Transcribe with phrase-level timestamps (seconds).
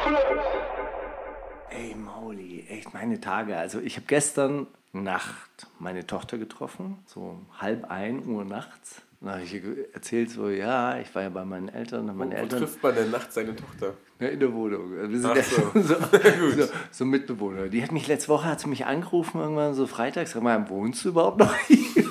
[1.71, 3.57] Ey, Mauli, echt meine Tage.
[3.57, 9.03] Also ich habe gestern Nacht meine Tochter getroffen, so halb ein Uhr nachts.
[9.21, 12.09] Dann habe ich ihr erzählt, so, ja, ich war ja bei meinen Eltern.
[12.11, 13.95] Und meine Wo Eltern trifft man denn nachts seine Tochter?
[14.19, 14.99] ja, in der Wohnung.
[14.99, 15.81] Also Wir sind so.
[15.81, 15.95] so,
[16.63, 17.69] so, so Mitbewohner.
[17.69, 21.05] Die hat mich letzte Woche hat sie mich angerufen, irgendwann so freitags, sag mal, wohnst
[21.05, 22.05] du überhaupt noch hier?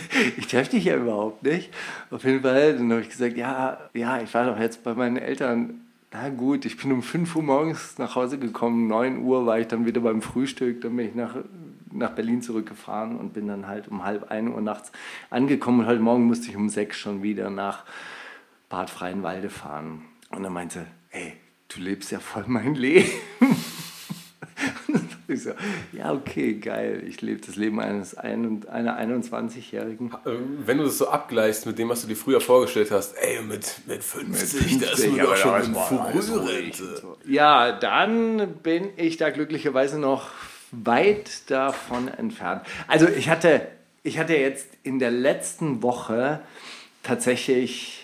[0.36, 1.72] ich treffe dich ja überhaupt nicht.
[2.10, 5.16] Auf jeden Fall, dann habe ich gesagt, ja, ja, ich war doch jetzt bei meinen
[5.16, 5.80] Eltern.
[6.12, 9.68] Na gut, ich bin um 5 Uhr morgens nach Hause gekommen, 9 Uhr war ich
[9.68, 11.36] dann wieder beim Frühstück, dann bin ich nach,
[11.90, 14.92] nach Berlin zurückgefahren und bin dann halt um halb 1 Uhr nachts
[15.30, 17.84] angekommen und heute Morgen musste ich um 6 schon wieder nach
[18.68, 20.02] Bad Freienwalde fahren.
[20.30, 21.34] Und dann meinte, ey,
[21.68, 23.08] du lebst ja voll mein Leben.
[25.34, 25.50] ich so,
[25.92, 27.02] ja, okay, geil.
[27.06, 30.12] Ich lebe das Leben eines ein, einer 21-Jährigen.
[30.26, 33.42] Ähm, Wenn du das so abgleichst mit dem, was du dir früher vorgestellt hast, ey,
[33.42, 36.96] mit, mit 50, da ist man Ja, doch schon in Frührente.
[37.00, 37.16] so.
[37.26, 40.30] Ja, dann bin ich da glücklicherweise noch
[40.70, 42.62] weit davon entfernt.
[42.88, 43.66] Also ich hatte,
[44.02, 46.40] ich hatte jetzt in der letzten Woche
[47.02, 48.01] tatsächlich,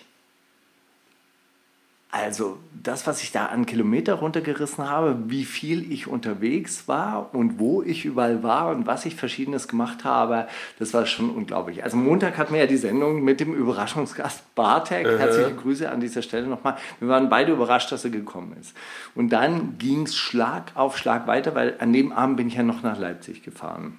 [2.11, 7.59] also das, was ich da an Kilometer runtergerissen habe, wie viel ich unterwegs war und
[7.59, 10.49] wo ich überall war und was ich verschiedenes gemacht habe,
[10.79, 11.85] das war schon unglaublich.
[11.85, 15.07] Also Montag hatten wir ja die Sendung mit dem Überraschungsgast Bartek.
[15.07, 16.79] Herzliche Grüße an dieser Stelle nochmal.
[16.99, 18.75] Wir waren beide überrascht, dass er gekommen ist.
[19.15, 22.63] Und dann ging es Schlag auf Schlag weiter, weil an dem Abend bin ich ja
[22.63, 23.99] noch nach Leipzig gefahren.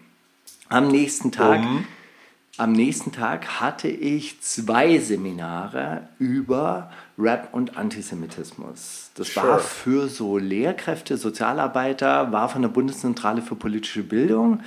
[0.68, 1.62] Am nächsten Tag
[2.60, 9.12] am nächsten Tag hatte ich zwei Seminare über Rap und Antisemitismus.
[9.16, 9.48] Das Sure.
[9.48, 14.62] war für so Lehrkräfte, Sozialarbeiter, war von der Bundeszentrale für politische Bildung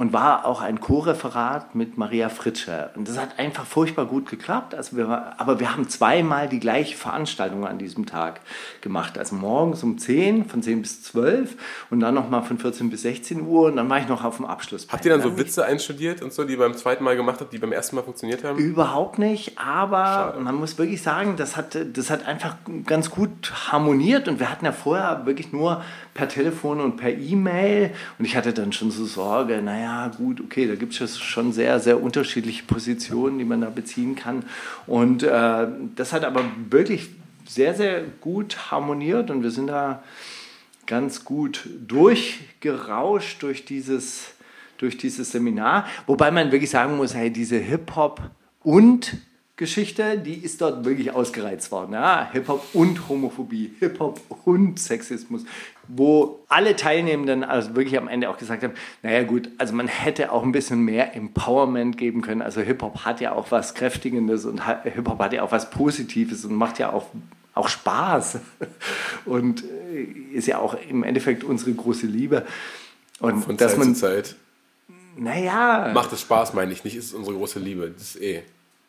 [0.00, 2.88] und war auch ein Co-Referat mit Maria Fritsche.
[2.96, 4.74] Und das hat einfach furchtbar gut geklappt.
[4.74, 8.40] Also wir, aber wir haben zweimal die gleiche Veranstaltung an diesem Tag
[8.80, 9.18] gemacht.
[9.18, 11.54] Also morgens um 10, von 10 bis 12
[11.90, 14.46] und dann nochmal von 14 bis 16 Uhr und dann war ich noch auf dem
[14.46, 14.86] Abschluss.
[14.90, 17.52] Habt ihr dann so Witze einstudiert und so, die ihr beim zweiten Mal gemacht habt,
[17.52, 18.58] die beim ersten Mal funktioniert haben?
[18.58, 22.56] Überhaupt nicht, aber man muss wirklich sagen, das hat, das hat einfach
[22.86, 25.82] ganz gut harmoniert und wir hatten ja vorher wirklich nur
[26.14, 30.66] per Telefon und per E-Mail und ich hatte dann schon so Sorge, naja gut, okay,
[30.66, 34.44] da gibt es schon sehr, sehr unterschiedliche Positionen, die man da beziehen kann
[34.86, 35.66] und äh,
[35.96, 37.10] das hat aber wirklich
[37.46, 40.02] sehr, sehr gut harmoniert und wir sind da
[40.86, 44.34] ganz gut durchgerauscht durch dieses,
[44.78, 45.86] durch dieses Seminar.
[46.06, 48.20] Wobei man wirklich sagen muss, hey, diese Hip-Hop
[48.62, 49.16] und
[49.56, 51.92] Geschichte, die ist dort wirklich ausgereizt worden.
[51.92, 52.28] Ja?
[52.32, 55.44] Hip-Hop und Homophobie, Hip-Hop und Sexismus,
[55.96, 60.32] wo alle Teilnehmenden also wirklich am Ende auch gesagt haben, naja gut, also man hätte
[60.32, 62.42] auch ein bisschen mehr Empowerment geben können.
[62.42, 66.54] Also Hip-Hop hat ja auch was Kräftigendes und Hip-Hop hat ja auch was Positives und
[66.54, 67.06] macht ja auch
[67.52, 68.38] auch Spaß
[69.24, 70.02] und äh,
[70.32, 72.46] ist ja auch im Endeffekt unsere große Liebe.
[73.18, 74.36] Und Von dass Zeit man, zu Zeit.
[75.16, 77.90] naja, Macht es Spaß, meine ich nicht, ist unsere große Liebe.
[77.90, 78.42] Das ist eh.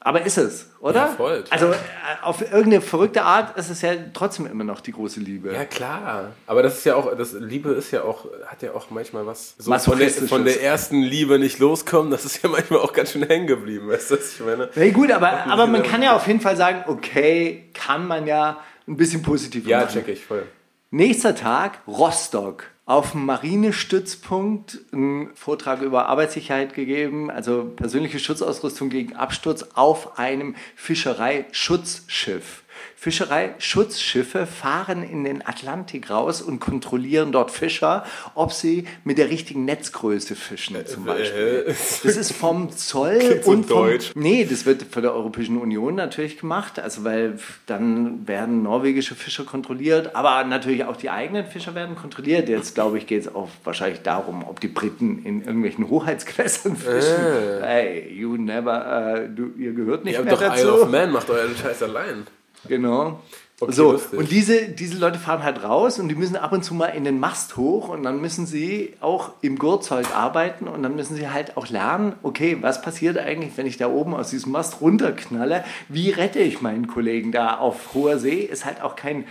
[0.03, 0.95] Aber ist es, oder?
[1.01, 1.51] Ja, voll, klar.
[1.51, 1.75] Also äh,
[2.23, 5.53] auf irgendeine verrückte Art ist es ja trotzdem immer noch die große Liebe.
[5.53, 6.31] Ja, klar.
[6.47, 9.53] Aber das ist ja auch, das Liebe ist ja auch, hat ja auch manchmal was.
[9.59, 13.11] So von der, von der ersten Liebe nicht loskommen, das ist ja manchmal auch ganz
[13.11, 14.69] schön hängen geblieben, weißt du, was ich meine?
[14.75, 18.59] Nee, gut, aber, aber man kann ja auf jeden Fall sagen, okay, kann man ja
[18.88, 19.94] ein bisschen positiver Ja, machen.
[19.94, 20.44] check ich voll.
[20.90, 22.63] Nächster Tag, Rostock.
[22.91, 30.55] Auf dem Marinestützpunkt einen Vortrag über Arbeitssicherheit gegeben, also persönliche Schutzausrüstung gegen Absturz auf einem
[30.76, 32.64] Fischereischutzschiff.
[32.95, 38.05] Fischereischutzschiffe fahren in den Atlantik raus und kontrollieren dort Fischer,
[38.35, 41.66] ob sie mit der richtigen Netzgröße fischen, zum Beispiel.
[41.67, 41.73] äh,
[42.03, 44.11] Das ist vom Zoll und vom, deutsch.
[44.16, 49.43] Nee, das wird von der Europäischen Union natürlich gemacht, also weil dann werden norwegische Fischer
[49.43, 52.49] kontrolliert, aber natürlich auch die eigenen Fischer werden kontrolliert.
[52.49, 57.16] Jetzt glaube ich, geht es auch wahrscheinlich darum, ob die Briten in irgendwelchen Hoheitsgewässern fischen.
[57.61, 60.61] Hey, you never, äh, du, ihr gehört nicht Ihr habt doch dazu.
[60.67, 62.25] Isle of Man, macht euren Scheiß allein.
[62.67, 63.19] Genau.
[63.61, 64.17] Okay, so, lustig.
[64.17, 67.03] und diese, diese Leute fahren halt raus und die müssen ab und zu mal in
[67.03, 71.29] den Mast hoch und dann müssen sie auch im Gurtzeug arbeiten und dann müssen sie
[71.29, 75.63] halt auch lernen, okay, was passiert eigentlich, wenn ich da oben aus diesem Mast runterknalle?
[75.90, 78.40] Wie rette ich meinen Kollegen da auf hoher See?
[78.40, 79.25] Ist halt auch kein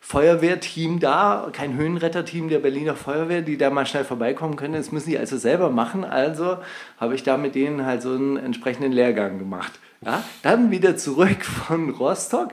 [0.00, 4.74] Feuerwehrteam da, kein Höhenretterteam der Berliner Feuerwehr, die da mal schnell vorbeikommen können.
[4.74, 6.04] Das müssen die also selber machen.
[6.04, 6.56] Also
[6.98, 9.78] habe ich da mit denen halt so einen entsprechenden Lehrgang gemacht.
[10.04, 12.50] Ja, dann wieder zurück von Rostock.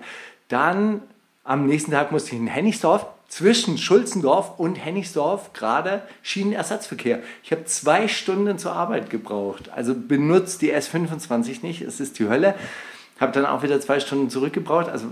[0.47, 1.01] Dann
[1.44, 7.21] am nächsten Tag musste ich in Hennigsdorf, zwischen Schulzendorf und Hennigsdorf gerade Schienenersatzverkehr.
[7.44, 9.69] Ich habe zwei Stunden zur Arbeit gebraucht.
[9.69, 12.55] Also benutzt die S25 nicht, es ist die Hölle.
[13.19, 15.07] Habe dann auch wieder zwei Stunden zurückgebraucht, also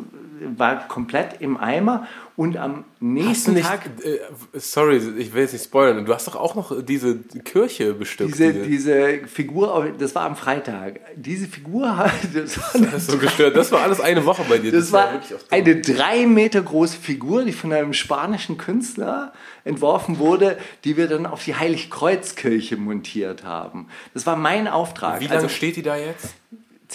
[0.57, 2.07] war komplett im Eimer.
[2.37, 4.19] Und am nächsten nicht, Tag äh,
[4.53, 6.03] sorry, ich will jetzt nicht spoilern.
[6.03, 8.33] Du hast doch auch noch diese Kirche bestückt.
[8.33, 10.99] diese, diese Figur, das war am Freitag.
[11.15, 11.83] Diese Figur,
[12.33, 13.55] das war, das ist so gestört.
[13.55, 14.73] Das war alles eine Woche bei dir.
[14.73, 15.47] Das war wirklich auch dumm.
[15.49, 19.31] eine drei Meter große Figur, die von einem spanischen Künstler
[19.63, 23.87] entworfen wurde, die wir dann auf die Heiligkreuzkirche montiert haben.
[24.13, 25.21] Das war mein Auftrag.
[25.21, 26.35] Wie lange Also steht die da jetzt?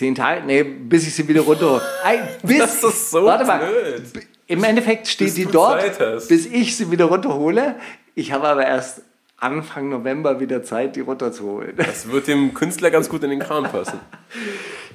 [0.00, 0.42] Zehn Tage?
[0.46, 1.82] Nee, bis ich sie wieder runter.
[2.42, 3.58] Bis, Das ist so warte mal.
[3.58, 4.26] blöd.
[4.46, 5.98] Im Endeffekt steht Bis die dort,
[6.28, 7.76] bis ich sie wieder runterhole.
[8.14, 9.02] Ich habe aber erst
[9.36, 11.74] Anfang November wieder Zeit, die runterzuholen.
[11.76, 14.00] Das wird dem Künstler ganz gut in den Kram passen.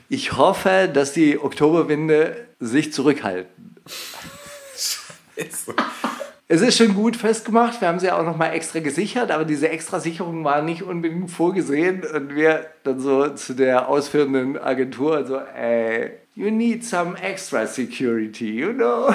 [0.07, 3.75] Ich hoffe, dass die Oktoberwinde sich zurückhalten.
[5.49, 5.73] So.
[6.47, 7.81] Es ist schon gut festgemacht.
[7.81, 11.31] Wir haben sie auch noch mal extra gesichert, aber diese extra Sicherung war nicht unbedingt
[11.31, 12.03] vorgesehen.
[12.03, 18.59] Und wir dann so zu der ausführenden Agentur so, ey, you need some extra security,
[18.59, 19.09] you know?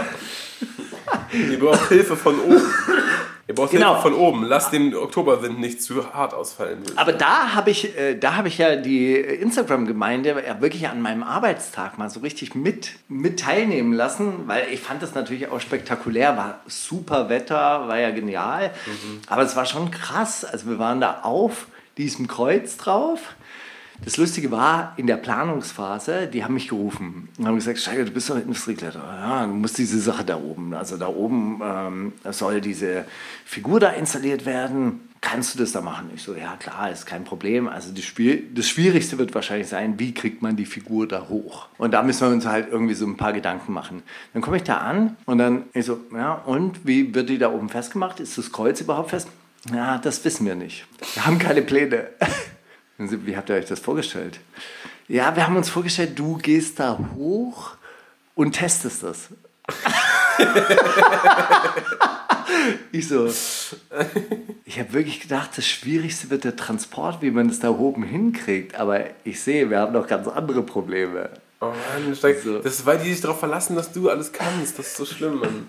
[1.32, 2.62] Ihr braucht Hilfe von oben.
[3.50, 3.94] Ihr braucht Genau.
[3.94, 4.44] Hilfe von oben.
[4.44, 6.85] Lasst den Oktoberwind nicht zu hart ausfallen.
[6.94, 11.25] Aber da habe ich, äh, da habe ich ja die Instagram-Gemeinde ja wirklich an meinem
[11.25, 16.37] Arbeitstag mal so richtig mit, mit teilnehmen lassen, weil ich fand das natürlich auch spektakulär,
[16.37, 18.70] war super Wetter, war ja genial,
[19.26, 20.44] aber es war schon krass.
[20.44, 21.67] Also wir waren da auf
[21.99, 23.19] diesem Kreuz drauf.
[24.05, 28.11] Das Lustige war, in der Planungsphase, die haben mich gerufen und haben gesagt, Steiger, du
[28.11, 29.19] bist doch Industriekletterer.
[29.20, 33.05] Ja, du musst diese Sache da oben, also da oben ähm, soll diese
[33.44, 35.00] Figur da installiert werden.
[35.20, 36.11] Kannst du das da machen?
[36.14, 37.69] Ich so, ja klar, ist kein Problem.
[37.69, 41.69] Also das, Spiel, das Schwierigste wird wahrscheinlich sein, wie kriegt man die Figur da hoch?
[41.76, 44.03] Und da müssen wir uns halt irgendwie so ein paar Gedanken machen.
[44.32, 47.53] Dann komme ich da an und dann, ich so, ja, und wie wird die da
[47.53, 48.19] oben festgemacht?
[48.19, 49.29] Ist das Kreuz überhaupt fest?
[49.75, 50.87] Ja, das wissen wir nicht.
[51.12, 52.08] Wir haben keine Pläne.
[53.08, 54.41] Wie habt ihr euch das vorgestellt?
[55.08, 57.73] Ja, wir haben uns vorgestellt, du gehst da hoch
[58.35, 59.29] und testest das.
[62.93, 63.29] ich so,
[64.64, 68.75] ich habe wirklich gedacht, das Schwierigste wird der Transport, wie man das da oben hinkriegt.
[68.76, 71.31] Aber ich sehe, wir haben noch ganz andere Probleme.
[71.61, 72.58] Oh Mann, Steig, So.
[72.58, 74.79] das ist, weil die sich darauf verlassen, dass du alles kannst.
[74.79, 75.69] Das ist so schlimm, Mann.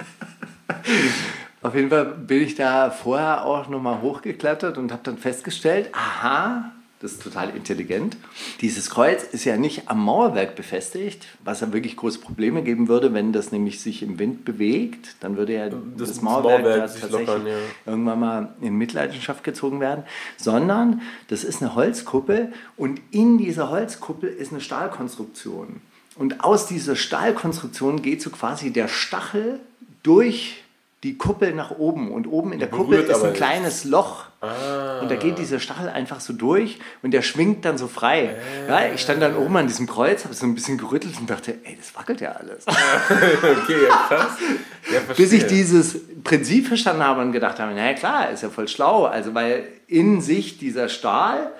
[1.63, 6.71] Auf jeden Fall bin ich da vorher auch nochmal hochgeklettert und habe dann festgestellt, aha,
[7.01, 8.15] das ist total intelligent.
[8.61, 13.13] Dieses Kreuz ist ja nicht am Mauerwerk befestigt, was ja wirklich große Probleme geben würde,
[13.13, 15.15] wenn das nämlich sich im Wind bewegt.
[15.19, 17.53] Dann würde ja das, das Mauerwerk, Mauerwerk da tatsächlich lockern, ja.
[17.87, 20.03] irgendwann mal in Mitleidenschaft gezogen werden.
[20.37, 25.81] Sondern das ist eine Holzkuppel und in dieser Holzkuppel ist eine Stahlkonstruktion.
[26.15, 29.59] Und aus dieser Stahlkonstruktion geht so quasi der Stachel
[30.03, 30.63] durch
[31.03, 32.11] die Kuppel nach oben.
[32.11, 34.25] Und oben in der Kuppel ist ein kleines Loch.
[34.41, 38.35] Und da geht dieser Stachel einfach so durch und der schwingt dann so frei.
[38.67, 41.59] Ja, ich stand dann oben an diesem Kreuz, habe so ein bisschen gerüttelt und dachte,
[41.63, 42.65] ey, das wackelt ja alles.
[43.61, 44.31] Okay, ja, krass.
[44.91, 48.67] Ja, Bis ich dieses Prinzip verstanden habe und gedacht habe, naja klar, ist ja voll
[48.67, 49.05] schlau.
[49.05, 51.51] Also weil in sich dieser Stahl,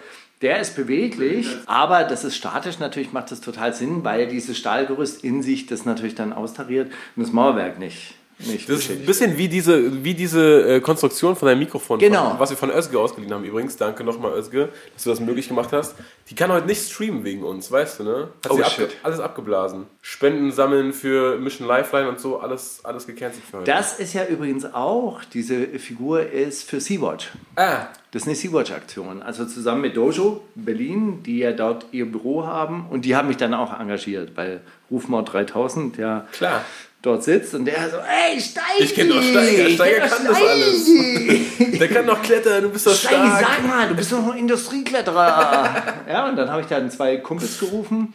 [0.41, 2.79] der ist beweglich, aber das ist statisch.
[2.79, 7.23] Natürlich macht das total Sinn, weil dieses Stahlgerüst in sich das natürlich dann austariert und
[7.23, 8.15] das Mauerwerk nicht.
[8.47, 12.31] Nicht Das ist ein bisschen wie diese, wie diese äh, Konstruktion von deinem Mikrofon, Genau.
[12.31, 13.77] von, was wir von Özge ausgeliehen haben übrigens.
[13.77, 15.95] Danke nochmal, Özge, dass du das möglich gemacht hast.
[16.29, 18.27] Die kann heute nicht streamen wegen uns, weißt du, ne?
[18.43, 18.89] Hat Oh, sie shit.
[19.03, 19.85] alles abgeblasen.
[20.01, 23.71] Spenden sammeln für Mission Lifeline und so, alles, alles gecancelt für heute.
[23.71, 27.29] Das ist ja übrigens auch, diese Figur ist für Sea-Watch.
[27.55, 29.21] ah, Das ist eine Sea-Watch-Aktion.
[29.21, 32.85] Also zusammen mit Dojo Berlin, die ja dort ihr Büro haben.
[32.89, 36.63] Und die haben mich dann auch engagiert, weil Rufmord 3000 ja klar.
[37.01, 38.83] Dort sitzt und der so, ey, Steigi!
[38.83, 42.95] Ich kenn doch Steiger, Steiger kann das Steigi!" Der kann doch klettern, du bist doch
[42.95, 43.41] Steigi, stark.
[43.41, 45.83] sag mal, du bist doch ein Industriekletterer.
[46.07, 48.13] ja, und dann habe ich dann zwei Kumpels gerufen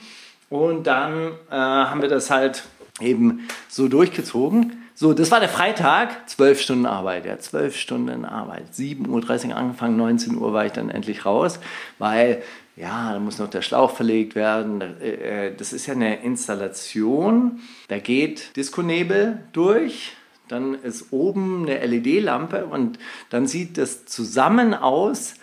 [0.50, 2.62] und dann äh, haben wir das halt
[3.00, 4.84] eben so durchgezogen.
[4.94, 8.64] So, das war der Freitag, zwölf Stunden Arbeit, ja, zwölf Stunden Arbeit.
[8.74, 11.58] 7.30 Uhr angefangen, 19 Uhr war ich dann endlich raus,
[11.98, 12.42] weil
[12.76, 14.80] Ja, da muss noch der Schlauch verlegt werden.
[15.00, 17.60] Äh, Das ist ja eine Installation.
[17.88, 20.12] Da geht Diskonebel durch.
[20.48, 22.98] Dann ist oben eine LED-Lampe und
[23.30, 25.34] dann sieht das zusammen aus,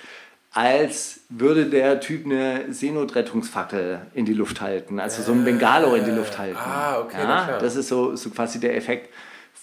[0.54, 5.00] als würde der Typ eine Seenotrettungsfackel in die Luft halten.
[5.00, 6.56] Also so ein Bengalo in die Luft halten.
[6.58, 9.10] ah, okay, Ja, das ist so, so quasi der Effekt.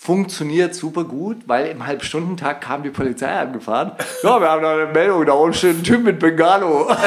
[0.02, 3.92] Funktioniert super gut, weil im Halbstundentag kam die Polizei angefahren.
[4.22, 6.90] Ja, wir haben da eine Meldung, da unten steht ein Typ mit Bengalo.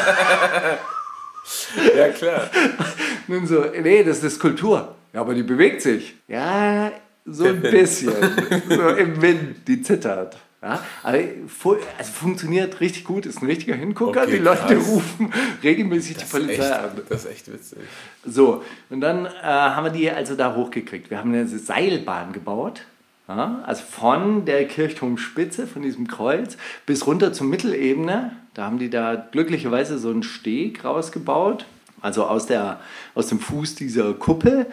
[1.98, 2.50] Ja, klar.
[3.28, 4.96] Nun so, nee, das ist Kultur.
[5.12, 6.16] Ja, aber die bewegt sich.
[6.28, 6.92] Ja,
[7.26, 8.14] so ein bisschen.
[8.70, 10.38] so im Wind, die zittert.
[10.64, 11.18] Ja, aber
[11.48, 14.22] fu- also funktioniert richtig gut, ist ein richtiger Hingucker.
[14.22, 14.88] Okay, die Leute krass.
[14.88, 17.02] rufen regelmäßig die Das ist, Polizei echt, an.
[17.10, 17.80] das ist echt witzig.
[18.26, 21.10] So, und dann äh, haben wir die also da hochgekriegt.
[21.10, 22.84] Wir haben eine Seilbahn gebaut.
[23.28, 28.32] Ja, also von der Kirchturmspitze, von diesem Kreuz, bis runter zur Mittelebene.
[28.54, 31.66] Da haben die da glücklicherweise so einen Steg rausgebaut.
[32.02, 32.80] Also aus, der,
[33.16, 34.66] aus dem Fuß dieser Kuppel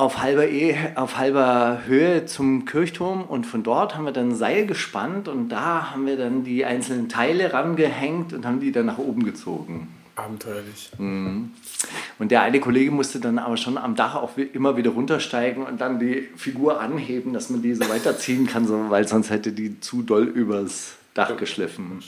[0.00, 4.34] auf halber, e auf halber Höhe zum Kirchturm und von dort haben wir dann ein
[4.34, 8.86] Seil gespannt und da haben wir dann die einzelnen Teile rangehängt und haben die dann
[8.86, 9.88] nach oben gezogen.
[10.16, 10.90] Abenteuerlich.
[10.98, 11.52] Und
[12.30, 15.98] der eine Kollege musste dann aber schon am Dach auch immer wieder runtersteigen und dann
[15.98, 20.02] die Figur anheben, dass man die so weiterziehen kann, so, weil sonst hätte die zu
[20.02, 22.02] doll übers Dach geschliffen.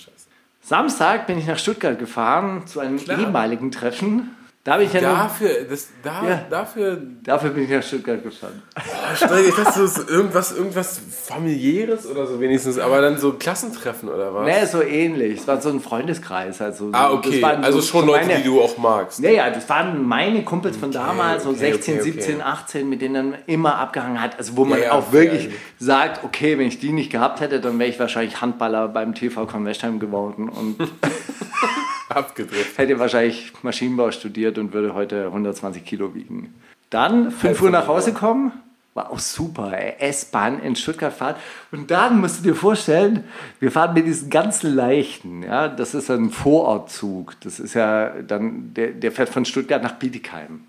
[0.63, 3.19] Samstag bin ich nach Stuttgart gefahren zu einem Klar.
[3.19, 4.31] ehemaligen Treffen.
[4.64, 6.45] Da habe ich ja Dafür, das, da, Ja.
[6.49, 8.62] dafür, dafür bin ich nach Stuttgart gefahren.
[8.76, 8.81] oh,
[9.12, 14.33] ich dachte, das ist irgendwas, irgendwas familiäres oder so wenigstens, aber dann so Klassentreffen oder
[14.33, 14.47] was?
[14.47, 15.40] Nee, so ähnlich.
[15.40, 16.62] Es war so ein Freundeskreis.
[16.62, 19.21] Also, ah, das okay, waren also so- schon so Leute, meine- die du auch magst.
[19.21, 22.12] Naja, das waren meine Kumpels von damals, so okay, 16, okay, okay.
[22.21, 24.38] 17, 18, mit denen man immer abgehangen hat.
[24.38, 25.52] Also wo man Ja, ja, auch wirklich fair.
[25.81, 29.45] sagt, okay, wenn ich die nicht gehabt hätte, dann wäre ich wahrscheinlich Handballer beim TV
[29.45, 30.76] Convestheim geworden und
[32.16, 32.66] Abgedreht.
[32.76, 36.54] hätte wahrscheinlich Maschinenbau studiert und würde heute 120 Kilo wiegen.
[36.90, 38.52] Dann 5 Uhr nach Hause kommen,
[38.95, 39.73] war auch super.
[40.00, 41.37] S-Bahn in Stuttgart fahren.
[41.71, 43.25] Und dann musst du dir vorstellen,
[43.59, 47.35] wir fahren mit diesen ganzen Leichten, ja, das ist ein Vorortzug.
[47.40, 50.61] Das ist ja dann, der, der fährt von Stuttgart nach Bietigheim.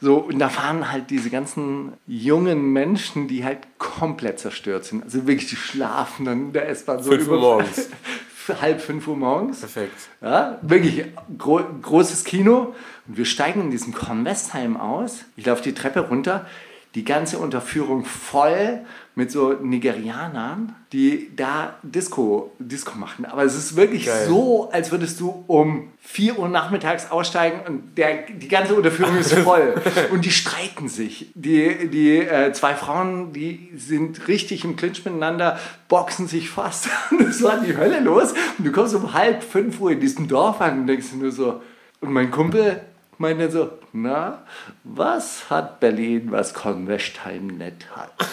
[0.00, 5.04] So, und da fahren halt diese ganzen jungen Menschen, die halt komplett zerstört sind.
[5.04, 7.88] Also wirklich, die schlafen dann in der S-Bahn so Fünf Uhr morgens.
[8.48, 9.60] halb fünf Uhr morgens.
[9.60, 10.08] Perfekt.
[10.20, 11.04] Ja, wirklich
[11.38, 12.74] gro großes Kino.
[13.06, 15.24] Und wir steigen in diesem Convestheim aus.
[15.36, 16.46] Ich laufe die Treppe runter.
[16.94, 18.82] Die ganze Unterführung voll
[19.14, 23.26] mit so Nigerianern, die da Disco, Disco machen.
[23.26, 24.26] Aber es ist wirklich Geil.
[24.26, 29.34] so, als würdest du um 4 Uhr nachmittags aussteigen und der, die ganze Unterführung ist
[29.38, 29.74] voll.
[30.12, 31.30] Und die streiten sich.
[31.34, 35.58] Die, die äh, zwei Frauen, die sind richtig im Clinch miteinander,
[35.88, 36.88] boxen sich fast.
[37.10, 38.32] Und es war die Hölle los.
[38.58, 41.32] Und du kommst um halb fünf Uhr in diesem Dorf an und denkst dir nur
[41.32, 41.60] so,
[42.00, 42.80] und mein Kumpel
[43.18, 44.44] meinte so, na,
[44.84, 48.12] was hat Berlin, was Convestheim nicht hat?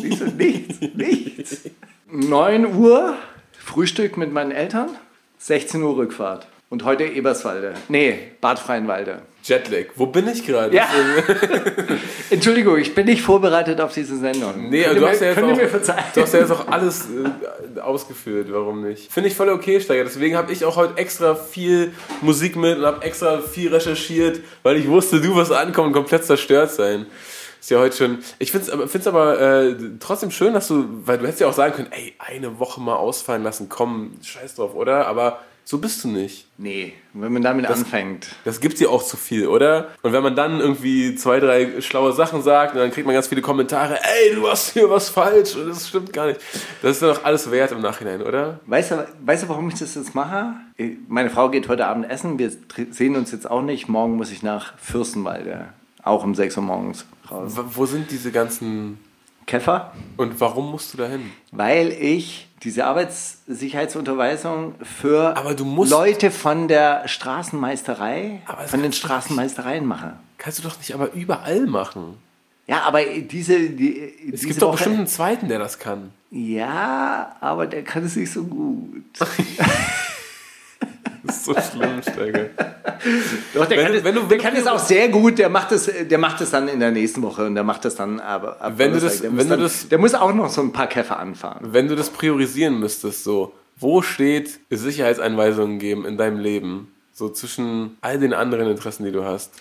[0.00, 1.70] Siehst du, nichts, nichts.
[2.10, 3.16] 9 Uhr,
[3.52, 4.90] Frühstück mit meinen Eltern,
[5.38, 6.46] 16 Uhr Rückfahrt.
[6.70, 7.74] Und heute Eberswalde.
[7.88, 9.22] Nee, Bad Freienwalde.
[9.42, 9.86] Jetlag.
[9.96, 10.72] Wo bin ich gerade?
[10.72, 10.86] Ja.
[12.30, 14.70] Entschuldigung, ich bin nicht vorbereitet auf diese Sendung.
[14.70, 16.04] Nee, könnt du hast, mir, ja jetzt ihr mir auch, verzeihen?
[16.14, 17.08] du hast ja jetzt auch alles
[17.76, 19.10] äh, ausgeführt, warum nicht?
[19.10, 20.04] Finde ich voll okay, Steiger.
[20.04, 24.76] Deswegen habe ich auch heute extra viel Musik mit und habe extra viel recherchiert, weil
[24.76, 27.06] ich wusste, du wirst ankommen und komplett zerstört sein.
[27.58, 28.18] Ist ja heute schon.
[28.38, 31.48] Ich finde es aber, find's aber äh, trotzdem schön, dass du, weil du hättest ja
[31.48, 35.08] auch sagen können, ey, eine Woche mal ausfallen lassen, komm, scheiß drauf, oder?
[35.08, 36.46] Aber so bist du nicht.
[36.58, 38.28] Nee, wenn man damit anfängt.
[38.44, 39.88] Das gibt dir auch zu viel, oder?
[40.02, 43.40] Und wenn man dann irgendwie zwei, drei schlaue Sachen sagt, dann kriegt man ganz viele
[43.40, 46.40] Kommentare, ey, du hast hier was falsch und das stimmt gar nicht.
[46.82, 48.60] Das ist doch alles wert im Nachhinein, oder?
[48.66, 50.54] Weißt du, weißt du, warum ich das jetzt mache?
[51.08, 52.38] Meine Frau geht heute Abend essen.
[52.38, 52.50] Wir
[52.90, 53.88] sehen uns jetzt auch nicht.
[53.88, 55.68] Morgen muss ich nach Fürstenwalde.
[56.02, 57.52] Auch um 6 Uhr morgens raus.
[57.56, 58.98] Wo sind diese ganzen...
[59.46, 59.92] Käfer?
[60.16, 61.30] Und warum musst du da hin?
[61.52, 69.86] Weil ich diese Arbeitssicherheitsunterweisung für Aber du musst- Leute von der Straßenmeisterei, von den Straßenmeistereien
[69.86, 70.14] mache.
[70.38, 72.16] Kannst du doch nicht aber überall machen.
[72.66, 73.98] Ja, aber diese, die,
[74.32, 76.12] Es diese gibt doch Woche, bestimmt einen zweiten, der das kann.
[76.30, 79.02] Ja, aber der kann es nicht so gut.
[81.22, 82.46] Das ist so schlimm, Steiger.
[83.54, 85.38] Doch, der, Wenn kann, du- es, wenn du- der kann es auch sehr gut.
[85.38, 87.94] Der macht es, der macht es dann in der nächsten Woche und der macht es
[87.94, 90.32] dann aber ab Wenn du das- der wenn muss du dann, das- der muss auch
[90.34, 91.58] noch so ein paar Käfer anfahren.
[91.72, 96.92] Wenn du das priorisieren müsstest, so, wo steht Sicherheitseinweisungen geben in deinem Leben?
[97.12, 99.52] So zwischen all den anderen Interessen, die du hast.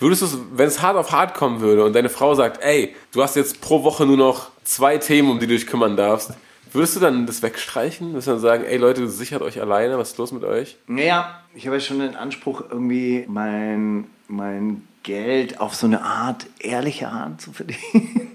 [0.00, 2.94] Würdest du es, wenn es hart auf hart kommen würde und deine Frau sagt, ey,
[3.12, 6.30] du hast jetzt pro Woche nur noch zwei Themen, um die du dich kümmern darfst,
[6.72, 8.12] Würdest du dann das wegstreichen?
[8.12, 10.76] Würdest du dann sagen, ey Leute, sichert euch alleine, was ist los mit euch?
[10.86, 16.46] Naja, ich habe ja schon den Anspruch, irgendwie mein, mein Geld auf so eine Art,
[16.60, 18.30] ehrliche Art zu verdienen.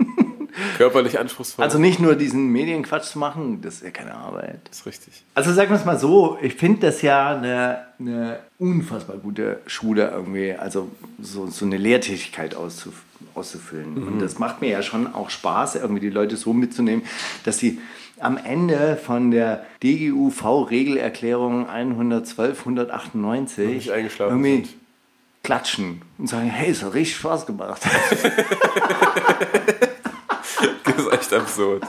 [0.77, 1.63] Körperlich anspruchsvoll.
[1.63, 4.61] Also nicht nur diesen Medienquatsch zu machen, das ist ja keine Arbeit.
[4.67, 5.23] das ist richtig.
[5.35, 10.09] Also sagen wir es mal so, ich finde das ja eine, eine unfassbar gute Schule
[10.09, 10.89] irgendwie, also
[11.21, 13.03] so, so eine Lehrtätigkeit auszuf
[13.33, 14.03] auszufüllen.
[14.03, 17.03] Und das macht mir ja schon auch Spaß, irgendwie die Leute so mitzunehmen,
[17.45, 17.79] dass sie
[18.19, 24.79] am Ende von der DGUV-Regelerklärung 112, 198 nicht eingeschlafen irgendwie sind.
[25.43, 27.81] klatschen und sagen, hey, es hat richtig Spaß gemacht.
[30.83, 31.83] Das ist echt absurd.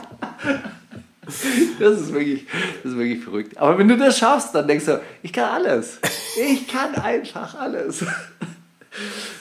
[1.79, 2.45] Das ist wirklich,
[2.83, 3.57] das ist wirklich verrückt.
[3.57, 5.99] Aber wenn du das schaffst, dann denkst du, ich kann alles.
[6.39, 8.05] Ich kann einfach alles.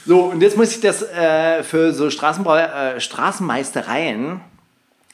[0.07, 4.40] So, und jetzt muss ich das äh, für so Straßenbau, äh, Straßenmeistereien,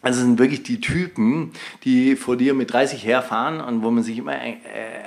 [0.05, 1.51] also sind wirklich die Typen,
[1.85, 4.55] die vor dir mit 30 herfahren und wo man sich immer äh,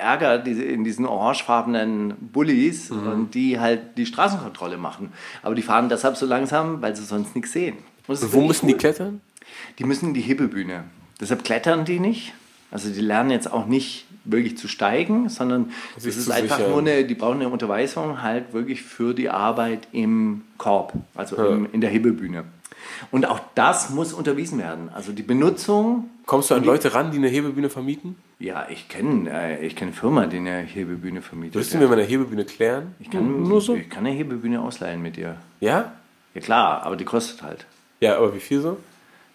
[0.02, 5.12] ärgert in diesen orangefarbenen Bullies und die halt die Straßenkontrolle machen.
[5.44, 7.78] Aber die fahren deshalb so langsam, weil sie sonst nichts sehen.
[8.08, 9.22] Und Wo müssen die klettern?
[9.80, 10.84] die müssen in die Hebebühne.
[11.22, 12.34] Deshalb klettern die nicht.
[12.70, 16.72] Also die lernen jetzt auch nicht wirklich zu steigen, sondern das Sich ist einfach sichern.
[16.72, 21.48] nur eine, die brauchen eine Unterweisung halt wirklich für die Arbeit im Korb, also Ja.
[21.56, 22.44] im, in der Hebebühne.
[23.12, 24.90] Und auch das muss unterwiesen werden.
[24.94, 28.16] Also die Benutzung, Kommst du an Leute ran, die eine Hebebühne vermieten?
[28.40, 31.56] ja, ich kenne äh, ich kenn Firma, die eine Hebebühne vermietet.
[31.56, 32.96] Würdest du mir mal eine Hebebühne klären?
[33.00, 33.76] ich, kann, nur so?
[33.76, 35.38] ich kann eine Hebebühne ausleihen mit dir.
[35.60, 35.94] Ja?
[36.36, 37.66] Ja klar, aber die kostet halt.
[38.00, 38.78] Ja, aber wie viel so?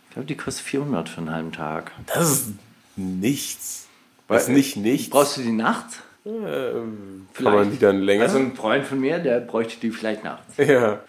[0.09, 1.90] Ich glaube, die kostet 400 für einen halben Tag.
[2.07, 2.52] Das ist
[2.97, 3.88] nichts.
[4.28, 5.11] Das ist nicht nichts.
[5.11, 6.01] Brauchst du die nachts?
[6.25, 8.25] Kann man die dann länger?
[8.25, 10.57] Also ein Freund von mir, der bräuchte die vielleicht nachts.
[10.57, 11.00] ja.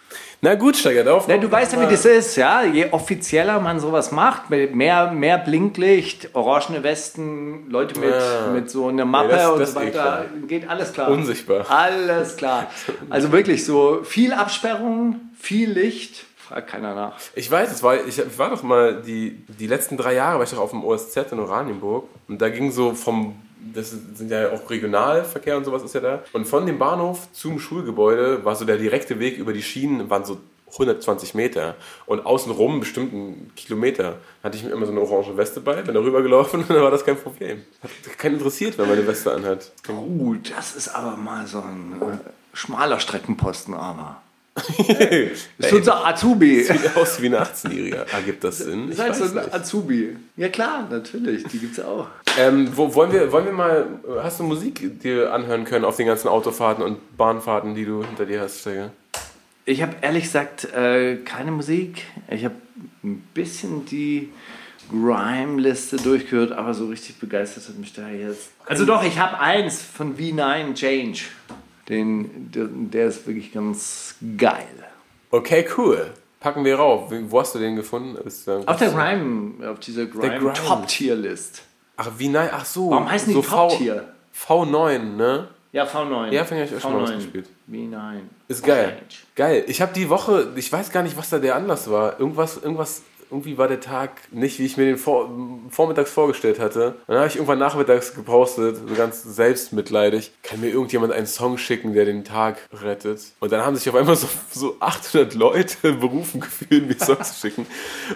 [0.42, 1.28] Na gut, steigert auf.
[1.28, 2.64] Ne, du weißt ja, wie das ist, ja.
[2.64, 8.52] Je offizieller man sowas macht, mit mehr, mehr Blinklicht, orangene Westen, Leute mit, Ja.
[8.54, 11.10] mit so einer Mappe Nee, das- und das so eh weiter, geht alles klar.
[11.10, 11.66] Unsichtbar.
[11.70, 12.68] Alles klar.
[13.10, 17.14] Also wirklich so viel Absperrung, viel Licht, fragt keiner nach.
[17.36, 20.44] Ich weiß, es war, ich, ich war doch mal die, die letzten drei Jahre war
[20.44, 23.36] ich doch auf dem OSZ in Oranienburg und da ging so vom,
[23.74, 27.60] das sind ja auch Regionalverkehr und sowas ist ja da und von dem Bahnhof zum
[27.60, 30.40] Schulgebäude war so der direkte Weg über die Schienen, waren so
[30.74, 35.62] 120 Meter und außenrum bestimmt einen Kilometer hatte ich mir immer so eine orange Weste
[35.62, 37.62] bei, bin da rübergelaufen und dann war das kein Problem.
[37.82, 39.72] Hat keinen interessiert, wenn man eine Weste anhat.
[39.88, 42.18] Uh, das ist aber mal so ein äh,
[42.54, 44.22] schmaler Streckenposten, aber.
[44.56, 44.68] Das
[45.58, 46.64] ist unser Azubi.
[46.64, 48.12] sieht aus wie ein 18-Jähriger.
[48.14, 48.90] Ergibt das Sinn?
[48.90, 49.54] Das Ich ist halt so ein nicht.
[49.54, 50.16] Azubi.
[50.38, 52.08] Ja klar, natürlich, die gibt's auch.
[52.38, 53.88] Ähm, wo, wollen, wir, wollen wir mal,
[54.22, 58.26] hast du Musik dir anhören können auf den ganzen Autofahrten und Bahnfahrten, die du hinter
[58.26, 58.92] dir hast, Steiger?
[59.66, 62.04] Ich habe ehrlich gesagt äh, keine Musik.
[62.30, 62.56] Ich habe
[63.04, 64.30] ein bisschen die
[64.90, 68.52] Grime-Liste durchgehört, aber so richtig begeistert hat mich da jetzt.
[68.66, 71.22] Also doch, ich habe eins von V9 Change.
[71.94, 74.68] Den, der, der ist wirklich ganz geil.
[75.32, 76.12] Okay, cool.
[76.40, 77.12] Packen wir rauf.
[77.30, 78.18] Wo hast du den gefunden?
[78.28, 80.54] Ist, ähm, Auf der Grime, auf dieser Grime, Grime.
[80.54, 81.64] Top-Tier-List.
[81.96, 82.92] Ach, wie nein, ach so.
[82.92, 84.14] Warum heißen die so Top-Tier?
[84.32, 85.48] V, V9, ne?
[85.72, 86.32] Ja, V9.
[86.32, 87.48] Ja, finde ich auch schon mal ausgespielt.
[87.72, 88.20] V9.
[88.48, 89.02] Ist geil.
[89.36, 89.64] Geil.
[89.68, 92.20] Ich habe die Woche, ich weiß gar nicht, was da der Anlass war.
[92.20, 93.02] Irgendwas, irgendwas,
[93.34, 95.28] irgendwie war der Tag nicht, wie ich mir den vor,
[95.70, 96.96] vormittags vorgestellt hatte.
[97.08, 100.32] Dann habe ich irgendwann nachmittags gepostet, so ganz selbstmitleidig.
[100.44, 103.22] Kann mir irgendjemand einen Song schicken, der den Tag rettet?
[103.40, 107.48] Und dann haben sich auf einmal so, so 800 Leute berufen gefühlt, mir Songs zu
[107.48, 107.66] schicken.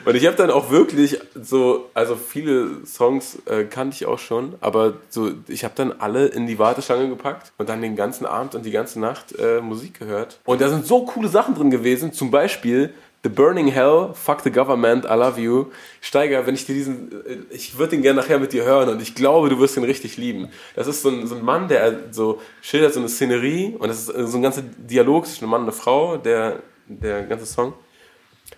[0.06, 4.54] Und ich habe dann auch wirklich so, also viele Songs äh, kannte ich auch schon,
[4.62, 8.54] aber so, ich habe dann alle in die Warteschlange gepackt und dann den ganzen Abend
[8.54, 10.40] und die ganze Nacht äh, Musik gehört.
[10.46, 12.94] Und da sind so coole Sachen drin gewesen, zum Beispiel
[13.28, 15.66] The Burning Hell, Fuck the Government, I Love You.
[16.00, 19.02] Steiger, wenn ich dir diesen, äh, ich würde den gerne nachher mit dir hören und
[19.02, 20.48] ich glaube, du wirst ihn richtig lieben.
[20.76, 24.08] Das ist so ein, so ein Mann, der so schildert so eine Szenerie und das
[24.08, 27.46] ist äh, so ein ganzer Dialog zwischen einem Mann und einer Frau, der, der ganze
[27.46, 27.74] Song.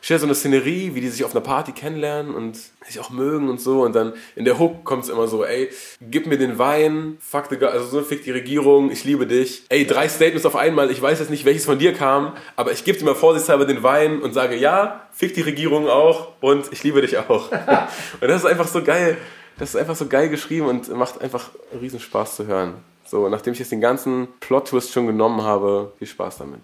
[0.02, 3.50] Stell so eine Szenerie, wie die sich auf einer Party kennenlernen und sich auch mögen
[3.50, 3.82] und so.
[3.84, 7.48] Und dann in der Hook kommt es immer so, ey, gib mir den Wein, fuck
[7.50, 9.64] the, Go- also so fick die Regierung, ich liebe dich.
[9.70, 12.84] Ey, drei Statements auf einmal, ich weiß jetzt nicht, welches von dir kam, aber ich
[12.86, 16.84] gebe dir mal vorsichtshalber den Wein und sage, ja, fick die Regierung auch und ich
[16.84, 17.52] liebe dich auch.
[18.22, 19.18] und das ist einfach so geil,
[19.58, 21.50] das ist einfach so geil geschrieben und macht einfach
[21.82, 22.76] riesen Spaß zu hören.
[23.06, 26.60] So, nachdem ich jetzt den ganzen Plot-Twist schon genommen habe, viel Spaß damit.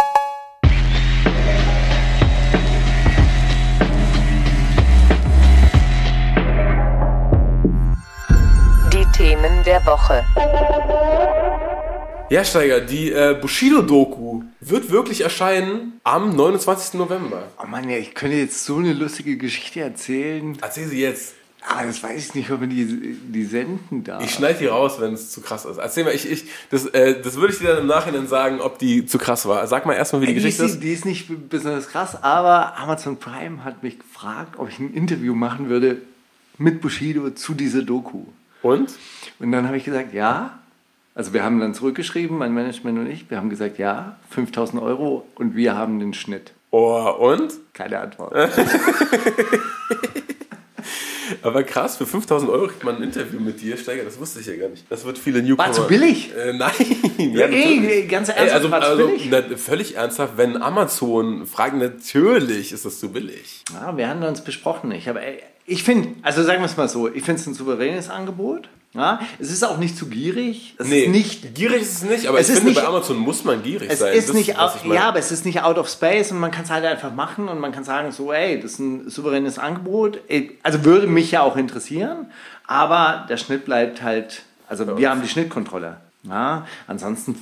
[9.25, 10.23] Themen der Woche.
[12.29, 16.93] Ja, Steiger, die äh, Bushido-Doku wird wirklich erscheinen am 29.
[16.93, 17.41] November.
[17.59, 20.55] Oh Mann, ja, ich könnte jetzt so eine lustige Geschichte erzählen.
[20.61, 21.33] Erzähl sie jetzt.
[21.67, 24.23] Aber das weiß ich nicht, ob wir die, die senden darf.
[24.23, 25.77] Ich schneide die raus, wenn es zu krass ist.
[25.77, 28.77] Erzähl mal, ich, ich, das, äh, das würde ich dir dann im Nachhinein sagen, ob
[28.77, 29.65] die zu krass war.
[29.65, 30.83] Sag mal erstmal, wie die, die Geschichte ist, ist.
[30.83, 35.33] Die ist nicht besonders krass, aber Amazon Prime hat mich gefragt, ob ich ein Interview
[35.33, 35.97] machen würde
[36.59, 38.25] mit Bushido zu dieser Doku.
[38.65, 38.89] Und?
[39.39, 40.57] Und dann habe ich gesagt, ja.
[41.13, 45.25] Also wir haben dann zurückgeschrieben, mein Management und ich, wir haben gesagt, ja, 5000 Euro
[45.35, 46.51] und wir haben den Schnitt.
[46.71, 47.53] Oh, und?
[47.73, 48.33] Keine Antwort.
[51.41, 54.45] Aber krass, für 5000 Euro kriegt man ein Interview mit dir, Steiger, das wusste ich
[54.47, 54.85] ja gar nicht.
[54.89, 55.67] Das wird viele Newcomer.
[55.67, 56.31] War zu billig?
[56.35, 56.71] Äh, nein.
[57.17, 58.09] Ja, Ey, natürlich.
[58.09, 59.27] ganz Ey, ernsthaft, also, war zu also billig?
[59.31, 63.63] na, völlig ernsthaft, wenn Amazon fragt, natürlich ist das zu billig.
[63.73, 64.91] Ja, wir haben uns besprochen.
[64.91, 67.53] Ich, habe- ey, ich finde, also sagen wir es mal so, ich finde es ein
[67.53, 68.69] souveränes Angebot.
[68.93, 70.73] Ja, es ist auch nicht zu gierig.
[70.77, 73.17] Es ist nicht gierig ist es nicht, aber Es ich ist finde, nicht- bei Amazon
[73.17, 74.13] muss man gierig Es sein.
[74.13, 76.49] ist Das nicht, was out, ja, aber es ist nicht out of space und man
[76.49, 79.59] kann es halt einfach machen und man kann sagen so, ey, das ist ein souveränes
[79.59, 80.19] Angebot.
[80.63, 82.27] Also würde mich ja auch interessieren,
[82.67, 85.97] aber der Schnitt bleibt halt, also wir haben die Schnittkontrolle.
[86.23, 87.35] Ja, ansonsten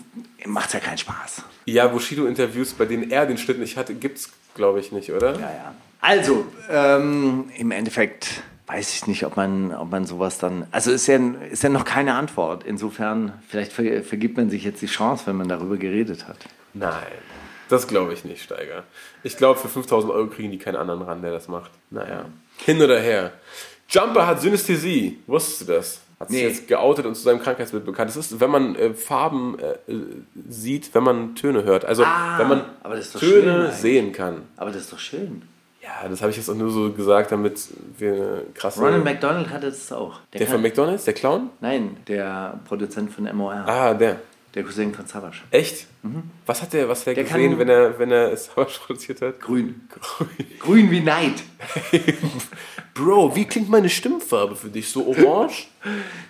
[0.47, 1.43] macht es ja keinen Spaß.
[1.65, 5.33] Ja, Bushido-Interviews, bei denen er den Schnitt nicht hatte, gibt es, glaube ich, nicht, oder?
[5.33, 5.75] Ja, ja.
[6.03, 10.67] Also, ähm, im Endeffekt weiß ich nicht, ob man, ob man sowas dann.
[10.71, 11.17] Also ist ja,
[11.49, 12.63] ist ja noch keine Antwort.
[12.65, 16.37] Insofern, vielleicht ver, vergibt man sich jetzt die Chance, wenn man darüber geredet hat.
[16.73, 16.91] Nein,
[17.69, 18.83] das glaube ich nicht, Steiger.
[19.23, 21.71] Ich glaube, für 5000 Euro kriegen die keinen anderen ran, der das macht.
[21.89, 22.25] Naja,
[22.57, 23.31] hin oder her.
[23.89, 25.19] Jumper hat Synästhesie.
[25.27, 25.99] Wusstest du das?
[26.19, 26.47] Hat sich Nee.
[26.47, 28.09] jetzt geoutet und zu seinem Krankheitsbild bekannt.
[28.09, 29.93] Das ist, wenn man äh, Farben äh,
[30.49, 31.85] sieht, wenn man Töne hört.
[31.85, 33.75] Also, Ah, wenn man aber das ist doch schön Töne eigentlich.
[33.75, 34.41] sehen kann.
[34.57, 35.43] Aber das ist doch schön.
[35.83, 37.59] Ja, das habe ich jetzt auch nur so gesagt, damit
[37.97, 38.79] wir eine krasse...
[38.79, 40.21] Ronald McDonald hatte das auch.
[40.31, 41.49] der von McDonalds, der Clown?
[41.59, 43.53] Nein, der Produzent von MOR.
[43.67, 44.21] Ah, der.
[44.55, 45.41] Der Cousin von Savage.
[45.49, 45.87] Echt?
[46.45, 49.39] Was hat der, was hat der, Der gesehen, wenn er, wenn er Savage produziert hat?
[49.39, 49.87] Grün.
[50.59, 51.41] Grün wie Neid.
[52.93, 54.89] Bro, wie klingt meine Stimmfarbe für dich?
[54.89, 55.67] So orange?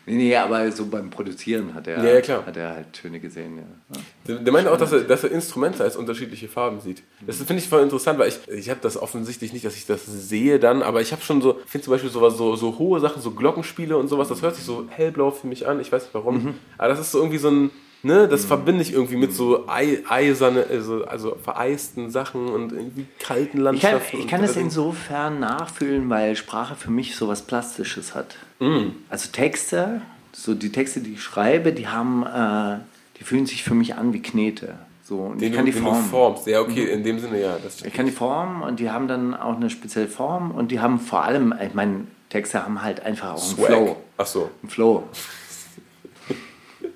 [0.06, 2.46] Nee, nee, aber so beim Produzieren hat er, Ja, ja.
[2.46, 3.58] Hat er halt Töne gesehen.
[3.58, 4.02] Ja.
[4.28, 7.04] Der, der meinte auch, dass er, dass er Instrumente als unterschiedliche Farben sieht.
[7.26, 10.06] Das finde ich voll interessant, weil ich, ich habe das offensichtlich nicht, dass ich das
[10.06, 13.00] sehe dann, aber ich habe schon so, ich finde zum Beispiel sowas, so, so hohe
[13.00, 16.04] Sachen, so Glockenspiele und sowas, das hört sich so hellblau für mich an, ich weiß
[16.04, 16.56] nicht warum.
[16.78, 17.70] Aber das ist so irgendwie so ein,
[18.04, 23.06] ne, das verbinde ich irgendwie mit so ei, eiserne, also, also vereisten Sachen und irgendwie
[23.20, 24.18] kalten Ich kann, Landschaften.
[24.20, 24.66] ich kann es Ding.
[24.66, 28.36] insofern nachfühlen, weil Sprache für mich so was Plastisches hat.
[28.60, 28.90] Mm.
[29.10, 32.80] Also Texte, so die Texte, die ich schreibe, die haben, äh,
[33.20, 34.76] die fühlen sich für mich an wie Knete.
[35.04, 36.04] So, und den, ich kann die du, den Form.
[36.06, 36.48] formst.
[36.48, 37.58] Ja, okay, in dem Sinne, ja.
[37.62, 40.80] Das Ich kann die Form und die haben dann auch eine spezielle Form und die
[40.80, 43.96] haben vor allem, ich meine, Texte haben halt einfach auch einen Flow.
[44.18, 44.50] Ach so.
[44.62, 45.04] Einen Flow.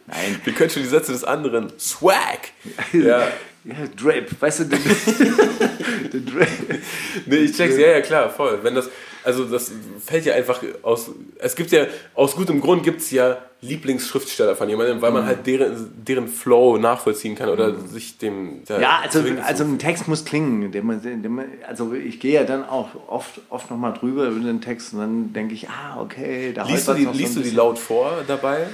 [0.08, 0.40] Nein.
[0.44, 1.72] Wir können schon die Sätze des anderen.
[1.80, 2.40] Swag!
[2.94, 3.28] Ja.
[3.70, 4.80] Ja, Drip, weißt du, den,
[6.14, 6.48] den Drip.
[7.26, 8.60] Nee, ich check's, ja, ja, klar, voll.
[8.64, 8.90] Wenn das,
[9.26, 9.74] also das
[10.06, 14.70] fällt ja einfach aus, es gibt ja, aus gutem Grund gibt es ja Lieblingsschriftsteller von
[14.70, 15.28] jemandem, weil man Mhm.
[15.28, 18.62] halt deren, deren Flow nachvollziehen kann oder sich dem...
[18.70, 20.72] Ja, also, also ein Text muss klingen.
[20.72, 24.40] Der, muss- der, muss- also ich gehe ja dann auch oft, oft nochmal drüber über
[24.40, 27.44] den Text und dann denke ich, ah, okay, da liest du die, so liest ein
[27.44, 28.68] du die laut vor dabei?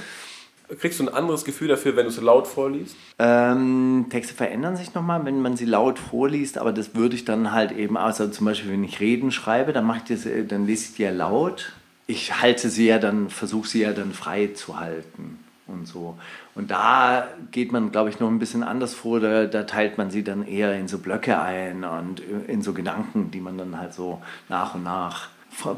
[0.78, 2.96] Kriegst du ein anderes Gefühl dafür, wenn du es laut vorliest?
[3.18, 7.52] Ähm, Texte verändern sich nochmal, wenn man sie laut vorliest, aber das würde ich dann
[7.52, 10.66] halt eben, also zum Beispiel, wenn ich Reden schreibe, dann, mache ich das, äh, dann
[10.66, 11.72] lese ich die ja laut.
[12.06, 16.16] Ich halte sie ja dann, versuche sie ja dann frei zu halten und so.
[16.54, 19.20] Und da geht man, glaube ich, noch ein bisschen anders vor.
[19.20, 23.30] Da, da teilt man sie dann eher in so Blöcke ein und in so Gedanken,
[23.30, 25.28] die man dann halt so nach und nach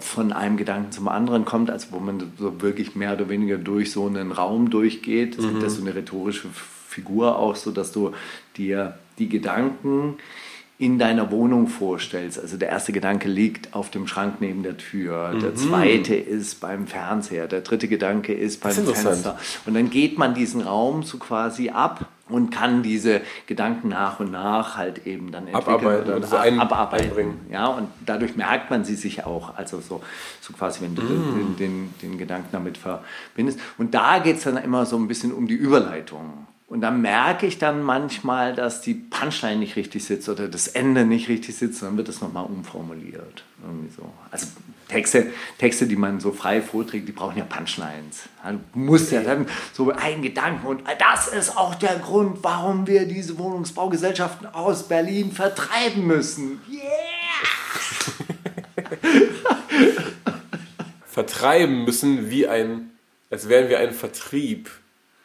[0.00, 3.92] von- einem Gedanken zum anderen kommt, also wo man so wirklich mehr oder weniger durch
[3.92, 5.38] so einen Raum durchgeht.
[5.38, 6.48] Es gibt ja so eine rhetorische
[6.88, 8.12] Figur auch, so dass du
[8.56, 10.16] dir die Gedanken
[10.78, 12.38] in deiner Wohnung vorstellst.
[12.38, 16.86] Also der erste Gedanke liegt auf dem Schrank neben der Tür, der zweite ist beim
[16.86, 18.98] Fernseher, der dritte Gedanke ist beim ist.
[18.98, 19.38] Fenster.
[19.64, 24.32] Und dann geht man diesen Raum so quasi ab und kann diese Gedanken nach und
[24.32, 27.06] nach halt eben dann entwickeln Abarbeiten, und also ein- abarbeiten.
[27.08, 27.40] einbringen.
[27.50, 29.56] Ja, und dadurch merkt man sie sich auch.
[29.56, 30.02] Also so,
[30.40, 31.34] so quasi, wenn du Mm.
[31.36, 33.60] den, den, den Gedanken damit verbindest.
[33.78, 36.46] Und da geht es dann immer so ein bisschen um die Überleitung.
[36.68, 41.04] Und da merke ich dann manchmal, dass die Punchline nicht richtig sitzt oder das Ende
[41.04, 41.80] nicht richtig sitzt.
[41.82, 43.44] Dann wird das nochmal umformuliert.
[43.62, 44.02] Irgendwie so.
[44.32, 44.48] Also
[44.88, 48.28] Texte, Texte, die man so frei vorträgt, die brauchen ja Punchlines.
[48.42, 52.88] Ja, Du musst ja dann so einen Gedanken und das ist auch der Grund, warum
[52.88, 56.60] wir diese Wohnungsbaugesellschaften aus Berlin vertreiben müssen.
[56.68, 56.82] Yeah!
[61.06, 62.90] Vertreiben müssen wie ein,
[63.30, 64.70] als wären wir ein Vertrieb.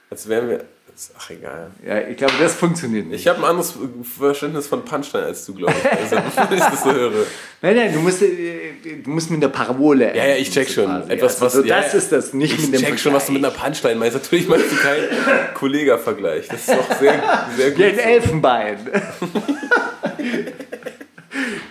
[0.09, 0.65] Als wären wir,
[1.01, 1.71] Ist ach egal.
[1.83, 3.21] Ja, ich glaube, das funktioniert nicht.
[3.21, 3.73] Ich habe ein anderes
[4.19, 5.91] Verständnis von Punchline als du, glaube ich.
[5.91, 6.15] Also,
[6.49, 7.25] wenn ich das so höre.
[7.63, 10.15] Nein, nein, du musst, äh, du musst mit der Parabole.
[10.15, 10.85] Ja, ja, ich check schon.
[10.85, 11.11] quasi.
[11.11, 11.97] Etwas, also, was, ja, das ja.
[11.97, 14.15] ist das, nicht ich mit dem check schon, was du mit einer Punchline meinst.
[14.15, 15.07] Natürlich meinst du keinen
[15.55, 16.47] Kollega-Vergleich.
[16.49, 17.79] Das ist doch sehr, sehr gut.
[17.79, 18.77] Ja, ein Elfenbein.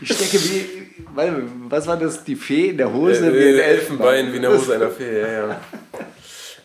[0.00, 0.66] ich stecke wie,
[1.14, 3.28] warte, was war das, die Fee in der Hose?
[3.28, 5.60] Äh, wie ein äh, Elfenbein wie in der Hose einer Fee, ja, ja.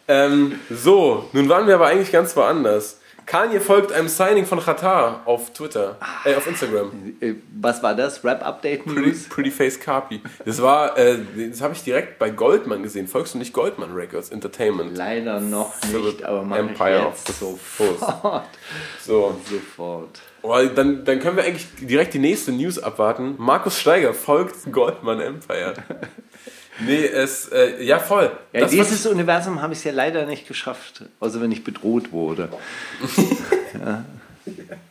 [0.08, 3.00] Ähm, so, nun waren wir aber eigentlich ganz woanders.
[3.26, 6.92] Kanye folgt einem Signing von Qatar auf Twitter, äh, auf Instagram.
[7.20, 8.24] Äh, Was war das?
[8.24, 9.24] Rap-Update Pretty, News?
[9.30, 10.22] Pretty Face Carpi.
[10.46, 11.18] Das war, äh,
[11.50, 13.08] das habe ich direkt bei Goldman gesehen.
[13.08, 14.96] Folgst du nicht Goldman Records Entertainment?
[14.96, 18.46] Leider noch nicht, aber mach Empire of jetzt the sofort.
[19.02, 19.40] So.
[19.50, 20.22] Sofort.
[20.44, 23.34] Oh, dann, dann können wir eigentlich direkt die nächste News abwarten.
[23.40, 25.74] Markus Steiger folgt Goldman Empire.
[26.80, 28.32] Nee, es, äh, ja voll.
[28.54, 32.50] Ja, Das, dieses Universum habe ich ja leider nicht geschafft, außer wenn ich bedroht wurde.
[33.74, 34.04] ja.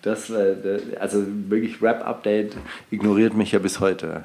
[0.02, 2.56] Das, äh, also wirklich Rap-Update
[2.90, 4.24] ignoriert mich ja bis heute.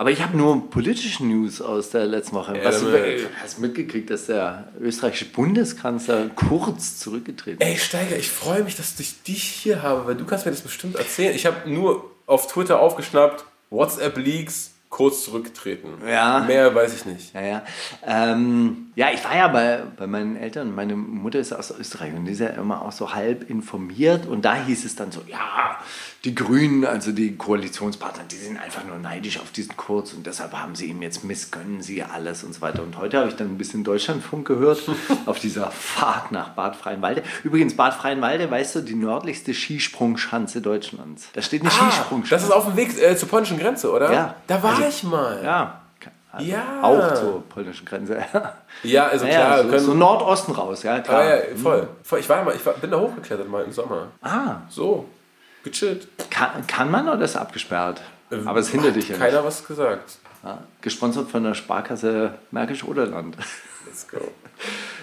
[0.00, 2.56] Aber ich habe nur politische News aus der letzten Woche.
[2.56, 7.68] Ja, dann, du hast du mitgekriegt, dass der österreichische Bundeskanzler kurz zurückgetreten ist?
[7.68, 10.62] Ey, Steiger, ich freue mich, dass ich dich hier habe, weil du kannst mir das
[10.62, 11.34] bestimmt erzählen.
[11.34, 15.88] Ich habe nur auf Twitter aufgeschnappt, WhatsApp-Leaks, kurz zurücktreten.
[16.06, 16.40] Ja.
[16.40, 17.32] Mehr weiß ich nicht.
[17.32, 17.62] Ja, ja.
[18.06, 20.74] Ähm, ja, ich war ja bei, bei meinen Eltern.
[20.74, 24.26] Meine Mutter ist aus Österreich und die ist ja immer auch so halb informiert.
[24.26, 25.78] Und da hieß es dann so, ja,
[26.24, 30.52] die Grünen, also die Koalitionspartner, die sind einfach nur neidisch auf diesen Kurz und deshalb
[30.52, 32.82] haben sie ihm jetzt missgönnen sie alles und so weiter.
[32.82, 34.82] Und heute habe ich dann ein bisschen Deutschlandfunk gehört
[35.26, 37.22] auf dieser Fahrt nach Bad Freienwalde.
[37.44, 41.28] Übrigens, Bad Freienwalde, weißt du, die nördlichste Skisprungschanze Deutschlands.
[41.32, 42.34] Da steht eine Ah, Skisprungschanze.
[42.34, 44.12] das ist auf dem Weg äh, zur polnischen Grenze, oder?
[44.12, 44.34] Ja.
[44.48, 45.42] Da war Ich mal.
[45.44, 45.80] Ja.
[46.32, 46.82] Also Ja.
[46.82, 48.24] Auch zur polnischen Grenze.
[48.84, 49.62] Ja, also Ja, klar.
[49.64, 51.24] so, können, so Nordosten raus, ja ah, klar.
[51.24, 51.88] ja, voll.
[52.04, 52.20] voll.
[52.20, 54.08] Ich war mal, ich war, bin da hochgeklettert mal im Sommer.
[54.22, 55.06] Ah, So,
[55.64, 56.06] gechillt.
[56.30, 58.00] kann, kann man oder ist abgesperrt?
[58.44, 59.24] Aber es hindert dich ja nicht.
[59.24, 60.18] Keiner was gesagt.
[60.44, 63.36] Ja, gesponsert von der Sparkasse Märkisch-Oderland.
[63.86, 64.18] Let's go.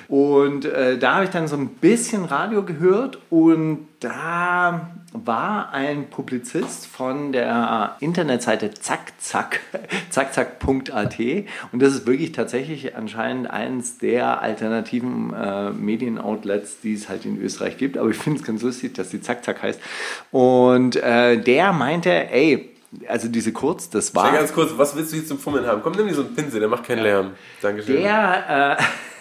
[0.08, 6.10] Und äh, da habe ich dann so ein bisschen Radio gehört und da war ein
[6.10, 9.60] Publizist von der Internetseite zackzack,
[10.10, 11.20] zackzack.at
[11.72, 17.41] und das ist wirklich tatsächlich anscheinend eins der alternativen äh, Medienoutlets, die es halt in
[17.41, 17.98] Österreich gibt.
[17.98, 19.80] Aber ich finde es ganz lustig, dass die Zackzack heißt.
[20.32, 22.70] Und äh, der meinte, ey,
[23.08, 24.28] also diese Kurz, das war...
[24.28, 25.82] Ja, ganz kurz, was willst du jetzt zum Fummeln haben?
[25.84, 27.32] Komm, nimm dir so einen Pinsel, der macht keinen Lärm.
[27.62, 28.02] Dankeschön.
[28.02, 28.84] Der, äh,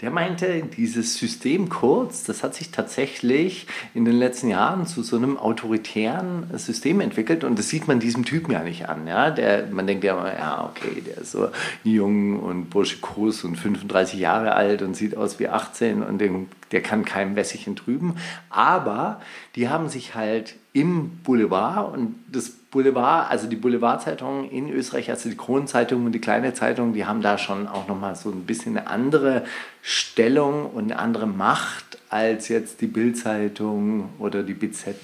[0.00, 5.16] der meinte, dieses System Kurz, das hat sich tatsächlich in den letzten Jahren zu so
[5.16, 9.06] einem autoritären System entwickelt und das sieht man diesem Typen ja nicht an.
[9.06, 9.30] Ja?
[9.30, 11.48] Der, man denkt ja immer, ja, okay, der ist so
[11.82, 16.82] jung und burschikos und 35 Jahre alt und sieht aus wie 18 und den, der
[16.82, 18.16] kann keinem Wässerchen trüben.
[18.50, 19.20] Aber
[19.54, 25.28] die haben sich halt im Boulevard und das Boulevard, also die Boulevardzeitung in Österreich, also
[25.28, 28.76] die Kronenzeitung und die kleine Zeitung, die haben da schon auch nochmal so ein bisschen
[28.76, 29.44] eine andere
[29.82, 34.96] Stellung und eine andere Macht als jetzt die Bildzeitung oder die BZ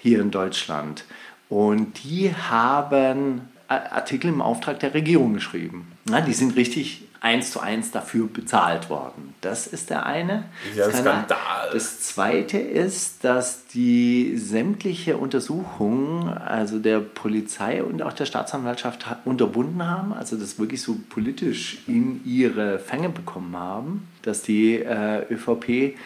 [0.00, 1.04] hier in Deutschland.
[1.50, 5.92] Und die haben Artikel im Auftrag der Regierung geschrieben.
[6.06, 9.34] Na, die sind richtig eins zu eins dafür bezahlt worden.
[9.40, 10.44] Das ist der eine.
[10.76, 11.14] Ja, ein Skandal.
[11.24, 11.70] Skandal.
[11.72, 19.18] Das zweite ist, dass die sämtliche Untersuchungen, also der Polizei und auch der Staatsanwaltschaft ha-
[19.24, 25.24] unterbunden haben, also das wirklich so politisch in ihre Fänge bekommen haben, dass die äh,
[25.32, 25.96] ÖVP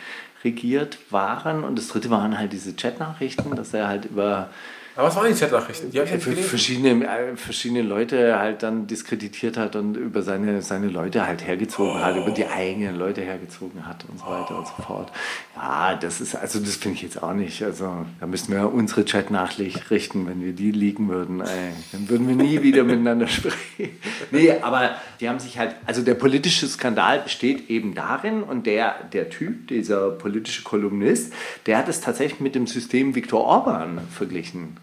[0.44, 1.62] regiert waren.
[1.64, 4.48] Und das dritte waren halt diese Chatnachrichten, dass er halt über
[4.94, 5.90] Aber was waren die Chatnachrichten?
[5.90, 10.88] Die ich nicht verschiedene, äh, verschiedene Leute halt dann diskreditiert hat und über seine, seine
[10.88, 14.82] Leute halt hergezogen hat, über die eigenen Leute hergezogen hat und so weiter und so
[14.82, 15.10] fort.
[15.56, 17.62] Ja, das ist, also das finde ich jetzt auch nicht.
[17.62, 21.40] Also da müssten wir unsere Chat-Nachricht richten, wenn wir die liegen würden.
[21.40, 23.98] Ey, dann würden wir nie wieder miteinander sprechen.
[24.30, 29.04] Nee, aber die haben sich halt, also der politische Skandal besteht eben darin und der,
[29.12, 31.32] der Typ, dieser politische Kolumnist,
[31.64, 34.76] der hat es tatsächlich mit dem System Viktor Orban verglichen.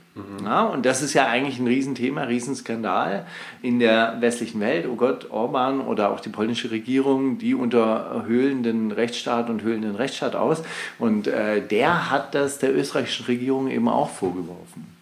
[0.44, 3.26] Ja, und das ist ja eigentlich ein Riesenthema, Riesenskandal
[3.62, 4.86] in der westlichen Welt.
[4.90, 9.96] Oh Gott, Orban oder auch die polnische Regierung, die unterhöhlen den Rechtsstaat und höhlen den
[9.96, 10.64] Rechtsstaat aus.
[10.98, 14.99] Und äh, der hat das der österreichischen Regierung eben auch vorgeworfen.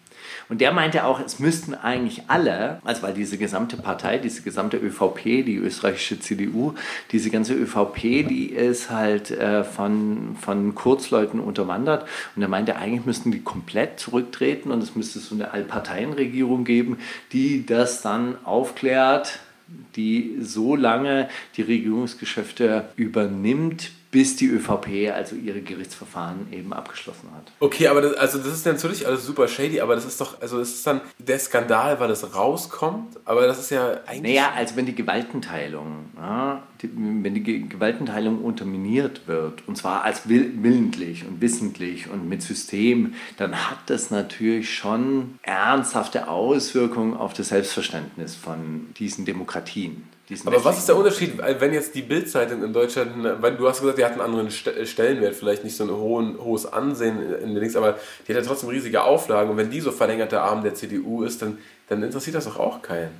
[0.48, 4.78] Und der meinte auch, es müssten eigentlich alle, also weil diese gesamte Partei, diese gesamte
[4.78, 6.74] ÖVP, die österreichische CDU,
[7.12, 12.06] diese ganze ÖVP, die ist halt äh, von, von Kurzleuten unterwandert.
[12.34, 16.98] Und er meinte, eigentlich müssten die komplett zurücktreten und es müsste so eine Allparteienregierung geben,
[17.32, 19.40] die das dann aufklärt,
[19.96, 27.52] die so lange die Regierungsgeschäfte übernimmt, bis die ÖVP also ihre Gerichtsverfahren eben abgeschlossen hat.
[27.60, 30.60] Okay, aber das, also das ist natürlich alles super shady, aber das ist doch, also
[30.60, 34.34] es ist dann der Skandal, weil das rauskommt, aber das ist ja eigentlich.
[34.34, 40.04] Naja, also wenn die Gewaltenteilung, ja, die, wenn die Ge- Gewaltenteilung unterminiert wird, und zwar
[40.04, 47.14] als will, willentlich und wissentlich und mit System, dann hat das natürlich schon ernsthafte Auswirkungen
[47.14, 50.04] auf das Selbstverständnis von diesen Demokratien.
[50.44, 53.12] Aber was ist der Unterschied, wenn jetzt die Bildzeitung in Deutschland,
[53.42, 56.38] weil du hast gesagt, die hat einen anderen St- Stellenwert, vielleicht nicht so ein hohen,
[56.38, 59.80] hohes Ansehen in den Links, aber die hat ja trotzdem riesige Auflagen und wenn die
[59.80, 63.10] so verlängerte Arm der CDU ist, dann, dann interessiert das doch auch keinen.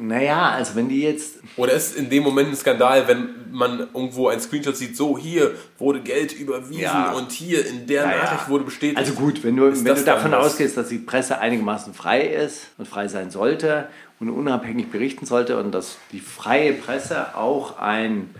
[0.00, 4.28] Naja, also wenn die jetzt Oder ist in dem Moment ein Skandal, wenn man irgendwo
[4.28, 7.12] ein Screenshot sieht, so hier wurde Geld überwiesen Ja.
[7.12, 8.16] und hier in der Ja, ja.
[8.24, 8.96] Nachricht wurde bestätigt.
[8.98, 10.46] Also gut, wenn du, wenn du davon was?
[10.52, 13.88] ausgehst, dass die Presse einigermaßen frei ist und frei sein sollte
[14.20, 18.30] und unabhängig berichten sollte und dass die freie Presse auch ein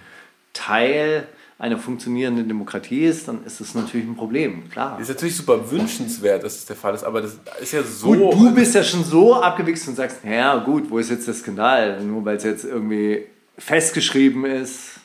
[0.53, 1.27] Teil
[1.61, 4.99] einer funktionierenden Demokratie ist, dann ist das natürlich ein Problem, klar.
[4.99, 8.07] Ist natürlich super wünschenswert, dass es der Fall ist, aber das ist ja so.
[8.07, 11.35] Gut, du bist ja schon so abgewichst und sagst, ja gut, wo ist jetzt der
[11.35, 12.03] Skandal?
[12.03, 13.27] Nur weil es jetzt irgendwie
[13.59, 15.01] festgeschrieben ist.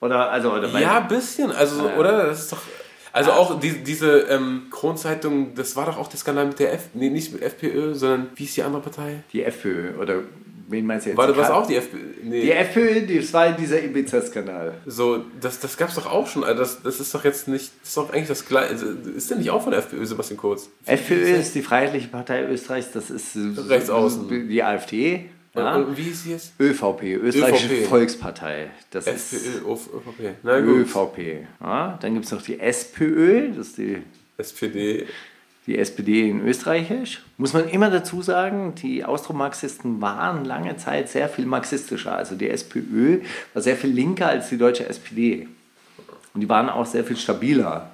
[0.00, 1.52] Oder, also, oder Ja, ein bisschen.
[1.52, 2.26] Also, oder?
[2.26, 2.62] Das ist doch.
[3.12, 6.88] Also auch die, diese ähm, Kronzeitung, das war doch auch der Skandal mit der F,
[6.94, 9.24] nee, nicht mit FPÖ, sondern wie ist die andere Partei?
[9.32, 10.22] die FPÖ, oder
[10.68, 11.16] wen meinst du jetzt?
[11.18, 11.96] War das was auch die FPÖ?
[12.22, 12.42] Nee.
[12.42, 14.74] Die FPÖ, das war dieser Ibiza-Skandal.
[14.86, 16.44] so, das, das gab es doch auch schon.
[16.44, 18.70] Also das, das ist doch jetzt nicht, das ist doch eigentlich das gleiche.
[18.70, 20.68] Also, Ist der nicht auch von der FPÖ, Sebastian Kurz?
[20.86, 24.28] FPÖ ist die Freiheitliche Partei Österreichs, das ist äh, Rechts außen.
[24.48, 25.26] die AfD.
[25.54, 25.76] Und, Ja?
[25.76, 26.52] und wie hieß sie jetzt?
[26.60, 27.88] ÖVP, Österreichische ÖVP.
[27.88, 28.70] Volkspartei.
[28.90, 30.34] Das ist FPÖ, ÖVP.
[30.42, 30.76] Na gut.
[30.80, 31.18] ÖVP.
[31.60, 31.98] Ja?
[32.00, 33.98] Dann gibt es noch die SPÖ, das ist die,
[34.36, 35.04] SPD.
[35.68, 37.22] Die SPD in Österreichisch.
[37.36, 42.16] Muss man immer dazu sagen, die Austromarxisten waren lange Zeit sehr viel marxistischer.
[42.16, 43.20] Also die SPÖ
[43.52, 45.46] war sehr viel linker als die deutsche SPD.
[46.32, 47.90] Und die waren auch sehr viel stabiler.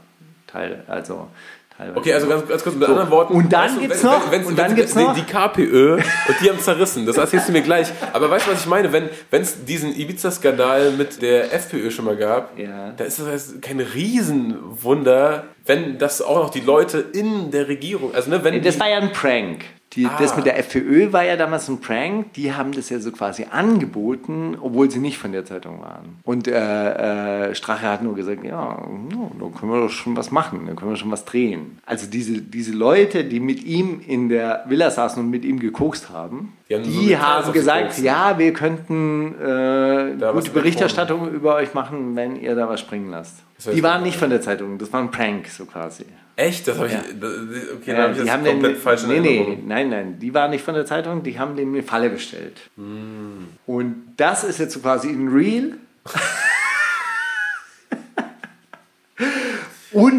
[0.46, 1.28] Teil, also
[1.76, 1.98] teilweise.
[1.98, 3.34] Okay, also ganz, ganz kurz mit So, anderen Worten.
[3.34, 5.94] und dann weißt du, gibt's wenn- noch- wenn- wenn- und dann gibt's noch- Die KPÖ
[5.94, 6.04] und
[6.40, 7.06] die haben zerrissen.
[7.06, 7.88] Das erzählst du mir gleich.
[8.12, 8.92] Aber weißt du, was ich meine?
[8.92, 12.92] Wenn es diesen Ibiza-Skandal mit der FPÖ schon mal gab, Ja.
[12.96, 18.30] da ist das kein Riesenwunder, wenn das auch noch die Leute in der Regierung, also
[18.30, 19.64] ne, wenn Das die, war ja ein Prank.
[19.96, 20.36] Die, Das Ah.
[20.36, 22.32] mit der FPÖ war ja damals ein Prank.
[22.34, 26.16] Die haben das ja so quasi angeboten, obwohl sie nicht von der Zeitung waren.
[26.24, 30.30] Und äh, äh, Strache hat nur gesagt, ja, ja, da können wir doch schon was
[30.30, 31.78] machen, da können wir schon was drehen.
[31.86, 36.10] Also diese, diese Leute, die mit ihm in der Villa saßen und mit ihm gekokst
[36.10, 37.98] haben, Die haben so die Details haben gesagt, gekokst.
[38.02, 43.42] ja, wir könnten äh, gute Berichterstattung über euch machen, wenn ihr da was springen lasst.
[43.56, 46.04] Das heißt, Die waren nicht von der Zeitung, das war ein Prank so quasi.
[46.36, 47.00] echt, das habe ich, Ja.
[47.20, 47.30] das,
[47.76, 50.64] okay, Ja, habe ich haben komplett den, falsch nee, nee, nein, nein, die waren nicht
[50.64, 52.58] von der Zeitung, die haben dem eine Falle gestellt.
[52.76, 53.48] Hm.
[53.66, 55.72] Und das ist jetzt so quasi in Real.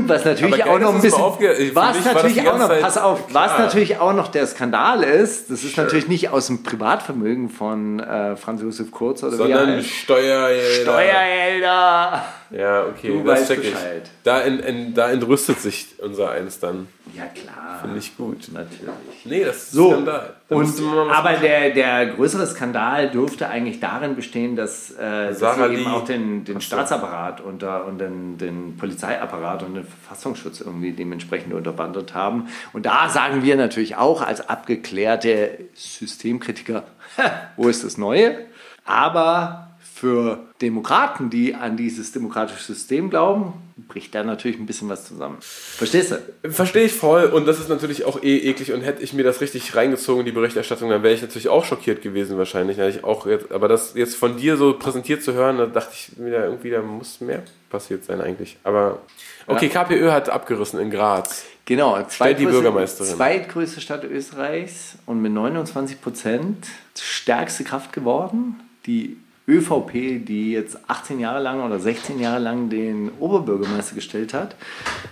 [0.08, 3.54] Was natürlich geil, auch noch ein bisschen, was natürlich auch noch, Zeit pass auf, was
[3.54, 3.60] klar.
[3.65, 8.36] natürlich auch noch der Skandal ist, das ist natürlich nicht aus dem Privatvermögen von äh,
[8.36, 9.88] Franz Josef Kurz oder wie er Sondern heißt.
[9.89, 10.82] Steuergelder.
[10.84, 12.26] Steuergelder.
[12.52, 13.74] Ja, okay, Du das weißt check ich.
[13.74, 14.10] Bescheid.
[14.24, 16.88] Da, in, in, da entrüstet sich unser Eins dann.
[17.15, 18.50] Ja klar, Finde ich gut.
[18.52, 19.26] natürlich.
[19.26, 20.34] Nee, das ist So, Skandal.
[20.48, 20.80] Und,
[21.12, 26.06] aber der, der größere Skandal dürfte eigentlich darin bestehen, dass, äh, dass sie eben auch
[26.06, 26.62] den, den.
[26.62, 32.48] Staatsapparat unter, und den, den Polizeiapparat und den Verfassungsschutz irgendwie dementsprechend unterwandert haben.
[32.74, 36.84] Und da sagen wir natürlich auch als abgeklärte Systemkritiker,
[37.58, 38.38] wo ist das Neue?
[38.86, 43.54] Aber für Demokraten, die an dieses demokratische System glauben,
[43.88, 45.38] bricht da natürlich ein bisschen was zusammen.
[45.40, 46.52] Verstehst du?
[46.52, 49.40] Verstehe ich voll und das ist natürlich auch eh eklig und hätte ich mir das
[49.40, 52.78] richtig reingezogen in die Berichterstattung, dann wäre ich natürlich auch schockiert gewesen wahrscheinlich.
[52.78, 56.12] Ich auch jetzt, aber das jetzt von dir so präsentiert zu hören, da dachte ich
[56.20, 58.58] wieder irgendwie, da muss mehr passiert sein eigentlich.
[58.66, 59.00] Aber
[59.48, 61.46] okay, KPÖ hat abgerissen in Graz.
[61.64, 63.16] Genau, Stellt die zweitgrößte- Bürgermeisterin.
[63.16, 66.68] Zweitgrößte Stadt Österreichs und mit 29 Prozent
[67.00, 68.60] stärkste Kraft geworden.
[68.86, 74.56] Die ÖVP, die jetzt 18 Jahre lang oder 16 Jahre lang den Oberbürgermeister gestellt hat,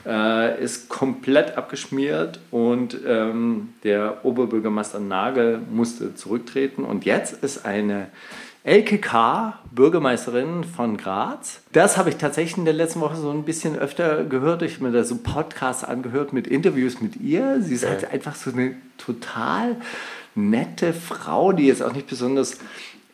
[0.06, 6.84] äh, ist komplett abgeschmiert und ähm, der Oberbürgermeister Nagel musste zurücktreten.
[6.84, 8.08] Und jetzt ist eine
[8.64, 11.62] LKK, Bürgermeisterin von Graz.
[11.74, 14.62] Das habe ich tatsächlich in der letzten Woche so ein bisschen öfter gehört.
[14.62, 17.62] Ich habe mir da so Podcasts angehört mit Interviews mit ihr.
[17.62, 19.76] Sie ist halt einfach so eine total
[20.34, 22.58] nette Frau, die jetzt auch nicht besonders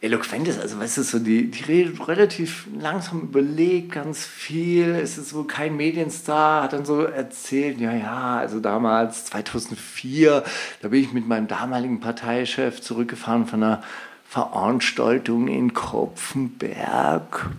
[0.01, 0.59] eloquent ist.
[0.59, 4.95] Also, weißt du, so die, die redet relativ langsam überlegt, ganz viel.
[4.95, 10.43] Es ist so kein Medienstar, hat dann so erzählt, ja, ja, also damals, 2004,
[10.81, 13.83] da bin ich mit meinem damaligen Parteichef zurückgefahren von einer
[14.27, 17.49] Veranstaltung in Kopfenberg.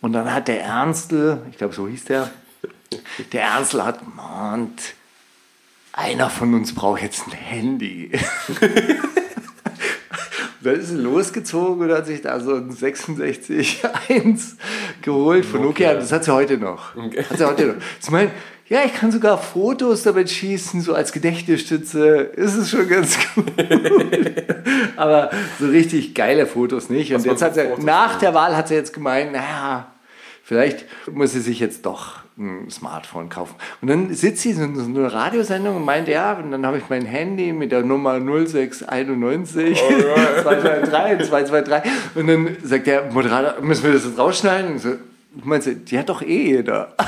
[0.00, 2.30] Und dann hat der Ernstl, ich glaube so hieß der,
[3.32, 4.94] der Ernstl hat gemeint,
[5.92, 8.12] einer von uns braucht jetzt ein Handy.
[10.62, 14.54] dann ist er losgezogen und hat sich da so ein 66.1
[15.02, 15.88] geholt von Nokia.
[15.88, 16.00] Nokia.
[16.00, 16.96] Das hat sie heute noch.
[16.96, 17.24] Okay.
[17.28, 17.74] Hat sie heute noch.
[18.00, 18.30] Sie meint,
[18.68, 22.30] ja, ich kann sogar Fotos damit schießen, so als Gedächtnisstütze.
[22.36, 23.52] Ist es schon ganz gut.
[24.96, 27.10] Aber so richtig geile Fotos nicht.
[27.12, 29.92] Und Was jetzt hat sie, Fotos nach der Wahl hat sie jetzt gemeint, naja,
[30.42, 33.54] vielleicht muss sie sich jetzt doch ein Smartphone kaufen.
[33.80, 36.84] Und dann sitzt sie in so einer Radiosendung und meint, ja, und dann habe ich
[36.90, 39.78] mein Handy mit der Nummer 0691
[40.42, 44.72] 223 223 und dann sagt der Moderator, müssen wir das jetzt rausschneiden?
[44.72, 44.90] Und so,
[45.44, 46.94] meinst du, die hat doch eh jeder.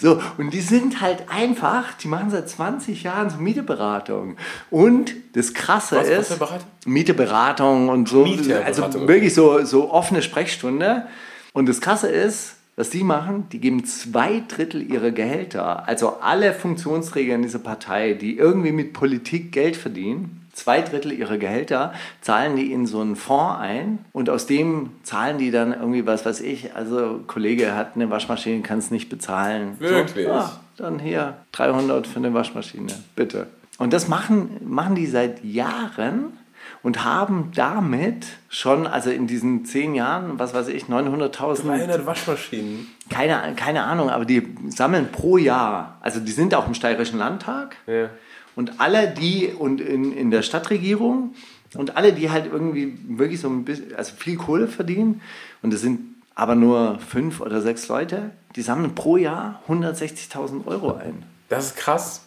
[0.00, 4.36] So, und die sind halt einfach, die machen seit 20 Jahren so Mieteberatung.
[4.70, 6.66] Und das Krasse Was- was ist, Beratung?
[6.86, 8.24] Mieteberatung und so,
[8.64, 11.06] also wirklich so, so offene Sprechstunde.
[11.52, 16.54] Und das Krasse ist, was die machen, die geben zwei Drittel ihrer Gehälter, also alle
[16.54, 22.56] Funktionsträger in dieser Partei, die irgendwie mit Politik Geld verdienen, zwei Drittel ihrer Gehälter zahlen
[22.56, 26.40] die in so einen Fonds ein und aus dem zahlen die dann irgendwie was weiß
[26.40, 29.76] ich, also Kollege hat eine Waschmaschine, kann es nicht bezahlen.
[29.78, 30.26] Wirklich?
[30.26, 33.48] So, ja, dann hier 300 für eine Waschmaschine, bitte.
[33.78, 36.38] Und das machen, machen die seit Jahren
[36.82, 42.88] und haben damit schon, also in diesen zehn Jahren, was weiß ich, 900.000 300 Waschmaschinen.
[43.08, 47.76] keine, keine Ahnung, aber die sammeln pro Jahr, also die sind auch im Steirischen Landtag
[47.86, 48.08] Ja.
[48.56, 51.34] und alle die und in, in der Stadtregierung
[51.74, 55.20] und alle, die halt irgendwie wirklich so ein bisschen, also viel Kohle verdienen
[55.62, 56.00] und das sind
[56.34, 61.22] aber nur fünf oder sechs Leute, die sammeln pro Jahr 160.000 Euro ein.
[61.48, 62.24] Das ist krass.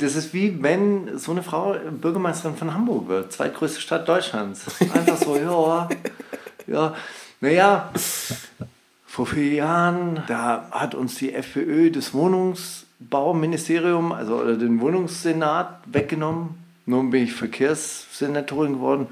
[0.00, 4.64] Das ist wie wenn so eine Frau Bürgermeisterin von Hamburg wird, zweitgrößte Stadt Deutschlands.
[4.80, 5.88] Einfach so, ja,
[6.66, 6.96] ja.
[7.40, 7.92] Naja,
[9.06, 16.56] vor vier Jahren, da hat uns die FPÖ das Wohnungsbauministerium, also oder den Wohnungssenat weggenommen.
[16.86, 19.06] Nun bin ich Verkehrssenatorin geworden.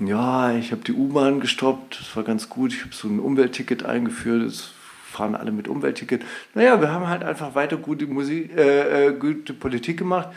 [0.00, 2.72] Ja, ich habe die U-Bahn gestoppt, das war ganz gut.
[2.72, 4.70] Ich habe so ein Umweltticket eingeführt, es
[5.16, 6.22] fahren alle mit Umweltticket.
[6.54, 10.28] Naja, wir haben halt einfach weiter gute, Musik, äh, äh, gute Politik gemacht.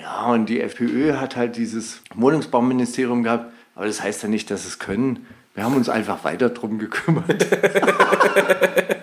[0.00, 4.66] Ja, und die FPÖ hat halt dieses Wohnungsbauministerium gehabt, aber das heißt ja nicht, dass
[4.66, 5.26] es können.
[5.54, 7.46] Wir haben uns einfach weiter drum gekümmert.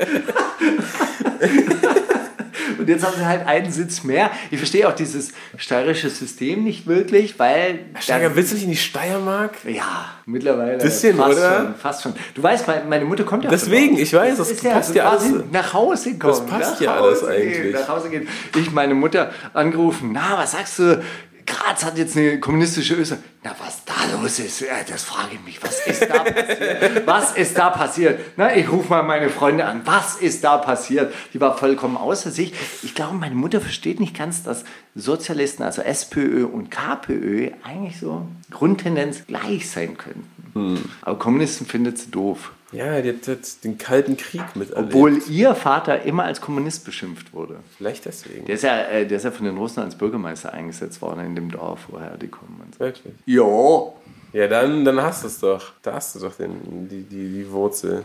[2.87, 4.31] Und jetzt haben sie halt einen Sitz mehr.
[4.49, 7.79] Ich verstehe auch dieses steirische System nicht wirklich, weil.
[7.99, 9.55] Steiger, willst du nicht in die Steiermark?
[9.65, 10.77] Ja, mittlerweile.
[10.77, 11.57] Bisschen, fast oder?
[11.57, 12.13] Schon, fast schon.
[12.33, 15.33] Du weißt, meine- Mutter kommt ja Deswegen, ich weiß, das ist ja, passt ja alles.
[15.51, 16.31] Nach Hause kommen.
[16.31, 17.73] Das passt ja alles Hause gehen, eigentlich.
[17.73, 18.27] Nach Hause gehen.
[18.55, 20.11] Ich meine Mutter angerufen.
[20.13, 21.03] Na, was sagst du?
[21.47, 23.21] Graz hat jetzt eine kommunistische Österreich.
[23.41, 25.63] Na, was da los ist, ja, das frage ich mich.
[25.63, 27.07] Was ist da passiert?
[27.07, 28.19] Was ist da passiert?
[28.35, 29.81] Na, ich rufe mal meine Freunde an.
[29.85, 31.13] Was ist da passiert?
[31.33, 32.53] Die war vollkommen außer sich.
[32.83, 38.27] Ich glaube, meine Mutter versteht nicht ganz, dass Sozialisten, also SPÖ und KPÖ, eigentlich so
[38.51, 40.27] Grundtendenz gleich sein könnten.
[40.53, 40.83] Hm.
[41.01, 42.51] Aber Kommunisten findet sie doof.
[42.73, 44.93] Ja, die hat jetzt den Kalten Krieg miterlebt.
[44.93, 47.57] Obwohl ihr Vater immer als Kommunist beschimpft wurde.
[47.77, 48.45] Vielleicht deswegen.
[48.45, 51.35] Der ist, ja, äh, der ist ja von den Russen als Bürgermeister eingesetzt worden in
[51.35, 52.61] dem Dorf, woher die kommen.
[52.65, 52.79] Und so.
[52.81, 53.13] Wirklich.
[53.25, 53.93] Ja.
[54.33, 55.71] Ja, dann, dann hast du es doch.
[55.81, 58.03] Da hast du doch den, die, die, die Wurzel.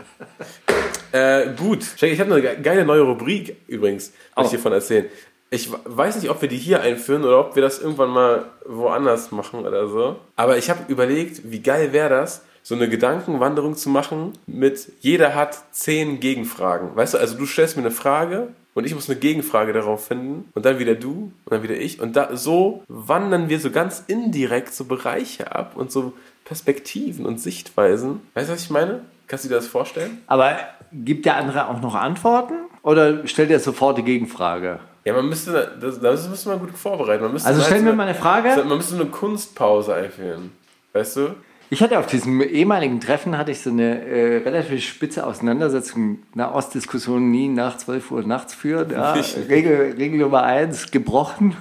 [1.12, 1.84] äh, gut.
[2.00, 4.46] Ich habe eine ge- geile neue Rubrik übrigens, was Oh.
[4.46, 5.06] ich dir von erzählen.
[5.50, 9.32] Ich weiß nicht, ob wir die hier einführen oder ob wir das irgendwann mal woanders
[9.32, 10.16] machen oder so.
[10.36, 15.34] Aber ich habe überlegt, wie geil wäre das, so eine Gedankenwanderung zu machen mit jeder
[15.34, 16.94] hat zehn Gegenfragen.
[16.94, 20.48] Weißt du, also du stellst mir eine Frage und ich muss eine Gegenfrage darauf finden
[20.54, 24.04] und dann wieder du und dann wieder ich und da so wandern wir so ganz
[24.06, 26.12] indirekt so Bereiche ab und so
[26.44, 28.20] Perspektiven und Sichtweisen.
[28.34, 29.02] Weißt du, was ich meine?
[29.26, 30.18] Kannst du dir das vorstellen?
[30.26, 30.56] Aber
[30.92, 32.54] gibt der andere auch noch Antworten?
[32.82, 34.80] Oder stellt er sofort die Gegenfrage?
[35.04, 37.22] Ja, man müsste das, das müsste man gut vorbereiten.
[37.22, 38.62] Man müsste Also stellen wir mal eine Frage.
[38.64, 40.52] Man müsste eine Kunstpause einführen.
[40.92, 41.34] Weißt du?
[41.72, 46.18] Ich hatte auf diesem ehemaligen Treffen hatte ich so eine äh, relativ spitze Auseinandersetzung.
[46.34, 48.90] Nahostdiskussionen nie nach 12 Uhr nachts führen.
[48.90, 49.14] Ja,
[49.48, 51.56] Regel, Regel Nummer eins, gebrochen.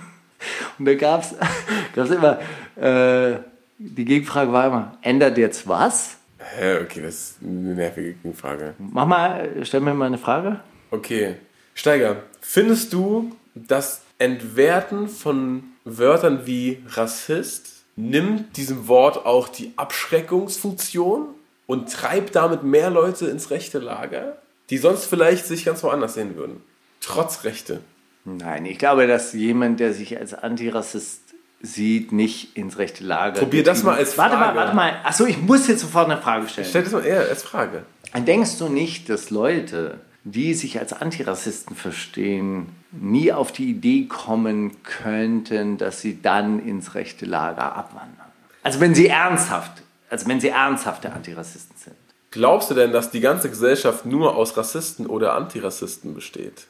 [0.78, 2.40] Und da gab es immer,
[2.76, 3.38] äh,
[3.78, 6.18] die Gegenfrage war immer, ändert jetzt was?
[6.40, 8.74] Hä, okay, das ist eine nervige Frage.
[8.80, 10.60] Mach mal, stell mir mal eine Frage.
[10.90, 11.36] Okay.
[11.74, 21.28] Steiger, findest du, das Entwerten von Wörtern wie Rassist nimmt diesem Wort auch die Abschreckungsfunktion
[21.68, 24.38] und treibt damit mehr Leute ins rechte Lager,
[24.70, 26.62] die sonst vielleicht sich ganz woanders sehen würden?
[27.00, 27.82] Trotz Rechte.
[28.26, 31.22] Nein, ich glaube, dass jemand, der sich als Antirassist
[31.62, 33.40] sieht, nicht ins rechte Lager.
[33.40, 34.58] Probier das mal als Warte mal, Frage.
[34.58, 34.94] warte mal.
[35.04, 36.68] Achso, ich muss jetzt sofort eine Frage stellen.
[36.70, 37.84] Stell das mal eher als Frage.
[38.16, 44.84] Denkst du nicht, dass Leute, die sich als Antirassisten verstehen, nie auf die Idee kommen
[44.84, 48.32] könnten, dass sie dann ins rechte Lager abwandern?
[48.64, 51.96] Also wenn sie ernsthaft, also wenn sie ernsthafte Antirassisten sind.
[52.32, 56.68] Glaubst du denn, dass die ganze Gesellschaft nur aus Rassisten oder Antirassisten besteht?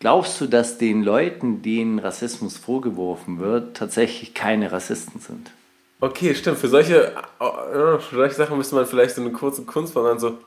[0.00, 5.50] Glaubst du, dass den Leuten, denen Rassismus vorgeworfen wird, tatsächlich keine Rassisten sind?
[6.00, 6.58] Okay, stimmt.
[6.58, 10.38] Für solche, äh, für solche Sachen müsste man vielleicht so eine kurze Kunst machen, so,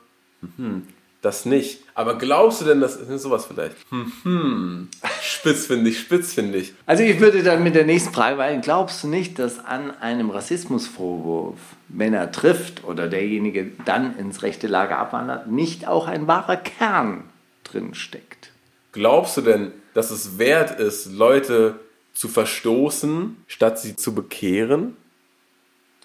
[0.56, 0.86] hm,
[1.22, 1.80] das nicht.
[1.94, 3.76] Aber glaubst du denn, das ist sowas vielleicht?
[3.90, 4.88] Hm, hm.
[5.20, 6.74] Spitz finde ich, spitz finde ich.
[6.86, 8.60] Also ich würde dann mit der nächsten Frage weiter.
[8.60, 11.58] Glaubst du nicht, dass an einem Rassismusvorwurf,
[11.88, 17.24] wenn er trifft oder derjenige dann ins rechte Lager abwandert, nicht auch ein wahrer Kern
[17.64, 18.52] drin steckt?
[18.92, 21.80] Glaubst du denn, dass es wert ist, Leute
[22.14, 24.96] zu verstoßen, statt sie zu bekehren?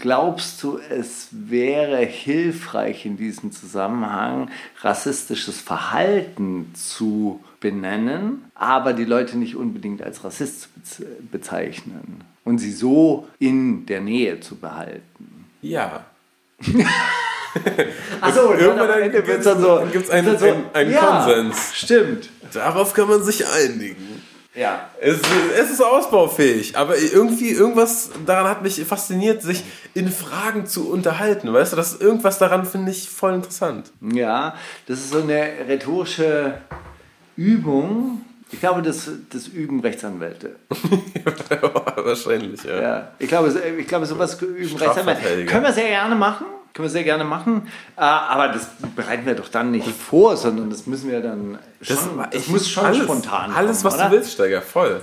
[0.04, 4.50] Glaubst du, es wäre hilfreich in diesem Zusammenhang,
[4.82, 12.74] rassistisches Verhalten zu benennen, aber die Leute nicht unbedingt als Rassist zu bezeichnen und sie
[12.74, 15.46] so in der Nähe zu behalten?
[15.62, 16.04] Ja.
[18.20, 19.80] Achso, Irgendwann am Ende gibt wird's dann so.
[19.80, 21.76] es einen, so, einen, einen ja, Konsens.
[21.76, 22.30] Stimmt.
[22.52, 24.22] Darauf kann man sich einigen.
[24.56, 24.90] Ja.
[25.00, 25.20] Es,
[25.58, 31.52] es ist ausbaufähig, aber irgendwie irgendwas daran hat mich fasziniert, sich in Fragen zu unterhalten.
[31.52, 33.92] Weißt du, das irgendwas daran finde ich voll interessant.
[34.02, 34.56] Ja,
[34.88, 36.60] das ist so eine rhetorische
[37.36, 38.22] Übung.
[38.52, 40.58] Ich glaube, das, das üben Rechtsanwälte.
[41.96, 42.82] Wahrscheinlich, ja.
[42.82, 45.46] Ja, ich glaube, ich glaube sowas üben Rechtsanwälte.
[45.48, 46.46] Können wir sehr gerne machen.
[46.74, 47.68] Können wir sehr gerne machen.
[47.96, 51.98] Äh, Aber das bereiten wir doch dann nicht vor, sondern das müssen wir dann schon.
[52.32, 54.06] Das, ich- muss schon alles, spontan Alles, kommen, was oder?
[54.10, 55.02] du willst, Steiger, voll.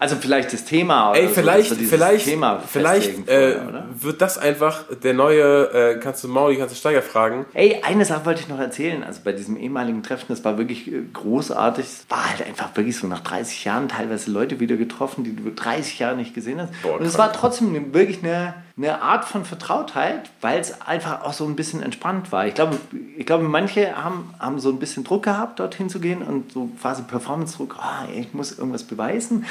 [0.00, 1.10] Also vielleicht das Thema.
[1.10, 3.86] Oder Ey, so, vielleicht, dieses vielleicht, Thema vielleicht äh, vorher, oder?
[4.00, 5.42] wird das einfach der neue,
[5.72, 7.46] äh, kannst du Mauli, kannst du Steiger fragen.
[7.52, 9.02] Ey, eine Sache wollte ich noch erzählen.
[9.02, 11.84] Also bei diesem ehemaligen Treffen, das war wirklich äh, großartig.
[11.84, 15.50] Es war halt einfach wirklich so nach 30 Jahren teilweise Leute wieder getroffen, die du
[15.50, 16.70] 30 Jahre nicht gesehen hast.
[16.82, 21.22] Boah, Und es war trotzdem eine- wirklich eine, eine Art von Vertrautheit, weil es einfach
[21.24, 22.46] auch so ein bisschen entspannt war.
[22.46, 22.76] Ich glaube,
[23.16, 26.68] ich glaube manche haben, haben so ein bisschen Druck gehabt, dorthin zu gehen und so
[26.80, 29.44] quasi Performance-Druck, ah, ich muss irgendwas beweisen.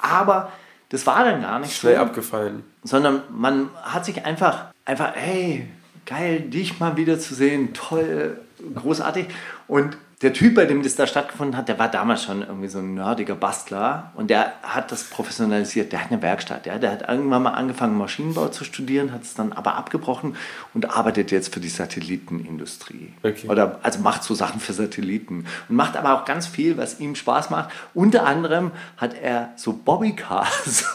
[0.00, 0.52] Aber
[0.90, 2.64] das war dann gar nicht Schnell so abgefallen.
[2.82, 5.68] sondern man hat sich einfach, einfach, hey,
[6.06, 8.40] geil, dich mal wieder zu sehen, toll,
[8.74, 9.26] großartig.
[9.68, 12.78] Und der Typ, bei dem das da stattgefunden hat, der war damals schon irgendwie so
[12.78, 15.92] ein nerdiger Bastler und der hat das professionalisiert.
[15.92, 16.66] Der hat eine Werkstatt.
[16.66, 16.78] Ja?
[16.78, 20.36] Der hat irgendwann mal angefangen, Maschinenbau zu studieren, hat es dann aber abgebrochen
[20.74, 23.14] und arbeitet jetzt für die Satellitenindustrie.
[23.22, 23.48] Okay.
[23.48, 27.14] Oder also macht so Sachen für Satelliten und macht aber auch ganz viel, was ihm
[27.14, 27.70] Spaß macht.
[27.94, 30.80] Unter anderem hat er so Bobbycars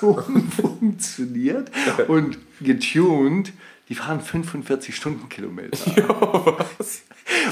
[0.61, 1.71] funktioniert
[2.07, 3.53] und getuned.
[3.89, 5.77] Die fahren 45 Stundenkilometer.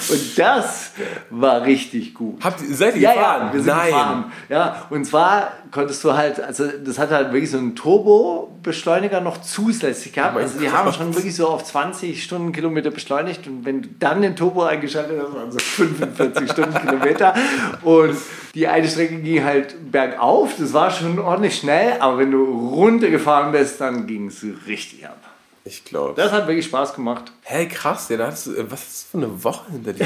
[0.10, 0.92] Und das
[1.32, 2.44] war richtig gut.
[2.44, 3.48] Habt ihr, seid ihr Ja, gefahren?
[3.48, 3.88] ja, wir sind Nein.
[3.88, 4.32] gefahren.
[4.50, 9.42] Ja, und zwar konntest du halt, also das hat halt wirklich so einen Turbo-Beschleuniger noch
[9.42, 10.36] zusätzlich gehabt.
[10.36, 10.74] Oh also die Gott.
[10.78, 15.20] haben schon wirklich so auf 20 Stundenkilometer beschleunigt und wenn du dann den Turbo eingeschaltet
[15.24, 17.34] hast, waren so 45 Stundenkilometer.
[17.82, 18.16] Und
[18.54, 22.44] die eine Strecke ging halt bergauf, das war schon ordentlich schnell, aber wenn du
[22.76, 25.18] runtergefahren bist, dann ging es richtig ab.
[25.66, 26.14] Ich glaube.
[26.16, 27.32] Das hat wirklich Spaß gemacht.
[27.44, 30.06] Hey, krass, ja, da hast du, äh, was ist das für eine Woche hinter dir?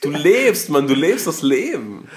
[0.00, 2.08] Du lebst, Mann, du lebst das Leben.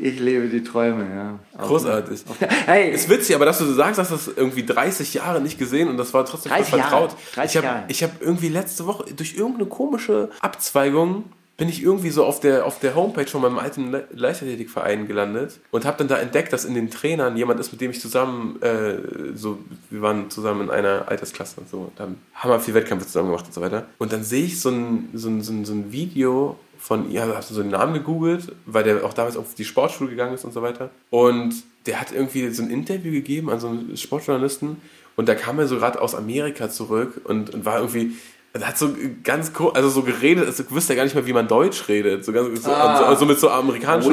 [0.00, 1.38] Ich lebe die Träume, ja.
[1.64, 2.22] Großartig.
[2.66, 5.96] Hey, Ist witzig, aber dass du sagst, dass das irgendwie 30 Jahre nicht gesehen und
[5.96, 6.88] das war trotzdem voll 30 Jahre.
[6.88, 7.16] vertraut.
[7.34, 7.84] 30 ich habe Jahre.
[7.88, 11.24] ich hab irgendwie letzte Woche durch irgendeine komische Abzweigung
[11.60, 15.60] bin ich irgendwie so auf der, auf der Homepage von meinem alten Le Leichtathletikverein gelandet
[15.70, 18.60] und habe dann da entdeckt, dass in den Trainern jemand ist, mit dem ich zusammen,
[18.62, 18.96] äh,
[19.34, 19.58] so,
[19.90, 23.44] wir waren zusammen in einer Altersklasse und so und haben hammer viel Wettkämpfe zusammen gemacht
[23.44, 23.84] und so weiter.
[23.98, 27.28] Und dann sehe ich so ein, so ein, so ein, so ein Video von, ja,
[27.36, 30.46] hast du so den Namen gegoogelt, weil der auch damals auf die Sportschule gegangen ist
[30.46, 30.88] und so weiter.
[31.10, 31.52] Und
[31.84, 34.78] der hat irgendwie so ein Interview gegeben an so einen Sportjournalisten
[35.14, 38.12] und da kam er so gerade aus Amerika zurück und, und war irgendwie,
[38.52, 38.90] er hat so
[39.22, 42.24] ganz cool, also so geredet, also wusste ja gar nicht mehr, wie man Deutsch redet,
[42.24, 43.10] so, ganz, so, Ah.
[43.14, 44.12] so, so mit so amerikanischem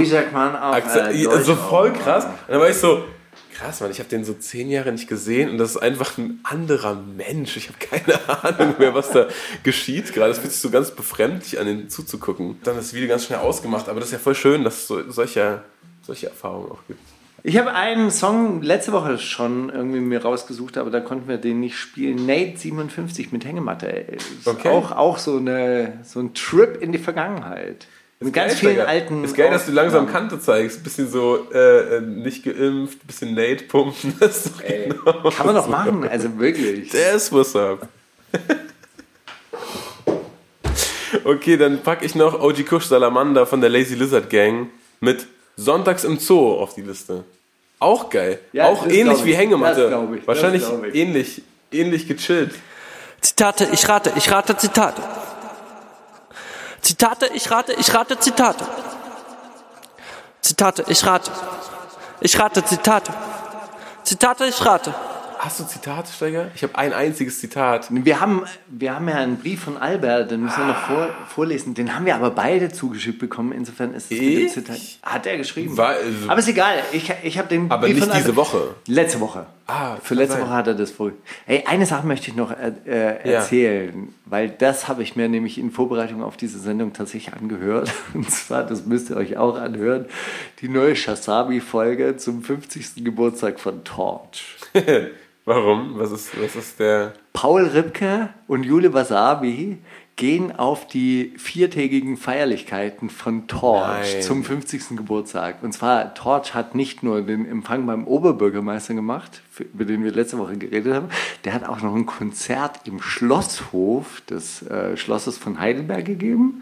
[0.73, 1.69] Akzent, äh, so auch?
[1.69, 2.25] voll krass.
[2.25, 3.03] Und dann war ich so,
[3.55, 6.39] krass, Mann, ich habe den so zehn Jahre nicht gesehen und das ist einfach ein
[6.43, 7.57] anderer Mensch.
[7.57, 9.27] Ich habe keine Ahnung mehr, was da
[9.63, 10.29] geschieht gerade.
[10.29, 12.59] Das fühlt sich so ganz befremdlich an, den zuzugucken.
[12.63, 15.09] Dann das Video ganz schnell ausgemacht, aber das ist ja voll schön, dass es so,
[15.11, 15.63] solche,
[16.05, 16.99] solche Erfahrungen auch gibt.
[17.47, 21.61] Ich habe einen Song letzte Woche schon irgendwie mir rausgesucht, aber da konnten wir den
[21.61, 22.25] nicht spielen.
[22.25, 23.85] Nate 57 mit Hängematte.
[23.87, 24.67] Ist Okay.
[24.67, 27.87] auch, auch so, eine, so ein Trip in die Vergangenheit.
[28.19, 29.23] Mit ganz Geil, vielen alten.
[29.23, 30.07] Ist geil, dass du langsam.
[30.07, 30.83] Kante zeigst.
[30.83, 34.13] Bisschen so äh, äh, nicht geimpft, bisschen Nate pumpen.
[34.19, 35.71] Das ist Ey, genau Kann man doch so.
[35.71, 36.89] machen, also wirklich.
[36.89, 37.87] Der ist what's up.
[41.23, 44.67] Okay, dann packe ich noch OG Kush Salamander von der Lazy Lizard Gang
[44.99, 45.25] mit
[45.55, 47.23] Sonntags im Zoo auf die Liste.
[47.79, 48.39] Auch geil.
[48.53, 49.35] Ja, auch ähnlich wie.
[49.35, 50.07] Hängematte.
[50.15, 50.27] Ich.
[50.27, 50.63] Wahrscheinlich
[50.93, 52.55] ähnlich, ähnlich gechillt.
[53.21, 55.01] Zitate, ich rate, ich rate Zitate.
[56.81, 58.65] Zitate, ich rate, ich rate Zitate.
[60.41, 61.31] Zitate, ich rate.
[62.21, 63.13] Ich rate Zitate.
[64.03, 64.93] Zitate, ich rate.
[65.47, 66.51] Hast du Zitate, Steiger?
[66.55, 67.87] Ich habe ein einziges Zitat.
[67.89, 71.73] Wir haben, wir haben ja einen Brief von Albert, den müssen wir noch vor, vorlesen.
[71.73, 73.53] Den haben wir aber beide zugeschickt bekommen.
[73.53, 74.51] Insofern ist es Ich?
[74.51, 74.77] Zitat.
[75.03, 75.77] Hat er geschrieben.
[75.77, 76.79] War- also- aber ist egal.
[76.91, 78.75] Ich, ich habe den Aber Brief nicht diese Woche.
[78.87, 79.45] Letzte Woche.
[79.67, 80.41] Ah, Für letzte sein.
[80.47, 81.11] Woche hat er das vor.
[81.45, 83.39] Hey, eine Sache möchte ich noch äh, äh, Ja.
[83.39, 87.89] erzählen, weil das habe ich mir nämlich in Vorbereitung auf diese Sendung tatsächlich angehört.
[88.13, 90.07] Und zwar, das müsst ihr euch auch anhören,
[90.59, 93.05] die neue Shasabi-Folge zum 50.
[93.05, 94.43] Geburtstag von Torch.
[95.47, 95.97] Warum?
[95.97, 97.13] Was ist, was ist der.
[97.31, 99.77] Paul Ripke und Jule Wasabi
[100.17, 104.21] gehen auf die viertägigen Feierlichkeiten von Torch Nein.
[104.21, 104.97] zum 50.
[104.97, 105.63] Geburtstag.
[105.63, 109.41] Und zwar, Torch hat nicht nur den Empfang beim Oberbürgermeister gemacht,
[109.73, 111.07] über den wir letzte Woche geredet haben,
[111.45, 116.61] der hat auch noch ein Konzert im Schlosshof des äh, Schlosses von Heidelberg gegeben.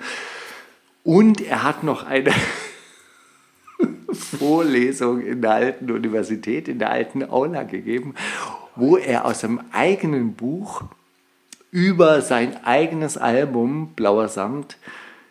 [1.03, 2.31] Und er hat noch eine
[4.11, 8.13] Vorlesung in der alten Universität, in der alten Aula gegeben,
[8.75, 10.83] wo er aus seinem eigenen Buch
[11.71, 14.77] über sein eigenes Album Blauer Samt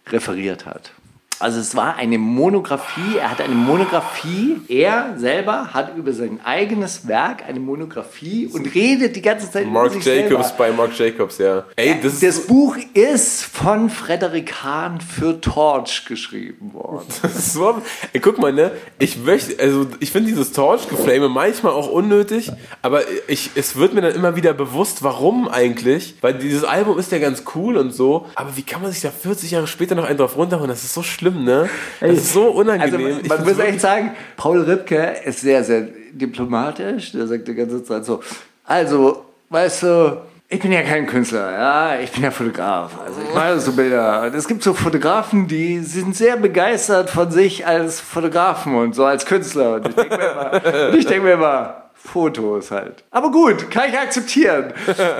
[0.08, 0.92] referiert hat.
[1.40, 7.08] Also es war eine Monographie, er hat eine Monographie, er selber hat über sein eigenes
[7.08, 10.54] Werk eine Monographie und redet die ganze Zeit Mark über sich Jacobs selber.
[10.58, 11.64] bei Mark Jacobs, ja.
[11.76, 17.06] Ey, das, Das ist, Buch ist von Frederik Hahn für Torch geschrieben worden.
[17.22, 17.82] das so.
[18.12, 18.70] Ey, guck mal, ne?
[18.98, 24.02] Ich möchte, also ich finde dieses Torch-Geflame manchmal auch unnötig, aber ich, es wird mir
[24.02, 26.14] dann immer wieder bewusst, warum eigentlich.
[26.20, 29.10] Weil dieses Album ist ja ganz cool und so, aber wie kann man sich da
[29.10, 30.68] 40 Jahre später noch einen drauf runterholen?
[30.68, 31.68] Das ist so schlimm, ne?
[32.00, 33.02] Das ist so Also unangenehm.
[33.02, 37.12] man, Ich man muss echt sagen, Paul Ripke ist sehr, sehr diplomatisch.
[37.12, 38.20] Der sagt die ganze Zeit so,
[38.64, 40.16] also, weißt du,
[40.48, 42.92] ich bin ja kein Künstler, ja, ich bin ja Fotograf.
[43.04, 44.22] Also ich mache so Bilder.
[44.22, 49.04] Und es gibt so Fotografen, die sind sehr begeistert von sich als Fotografen und so
[49.04, 49.76] als Künstler.
[49.76, 53.02] Und ich denke mir immer, und ich denk mir immer Fotos halt.
[53.10, 54.72] Aber gut, kann ich akzeptieren.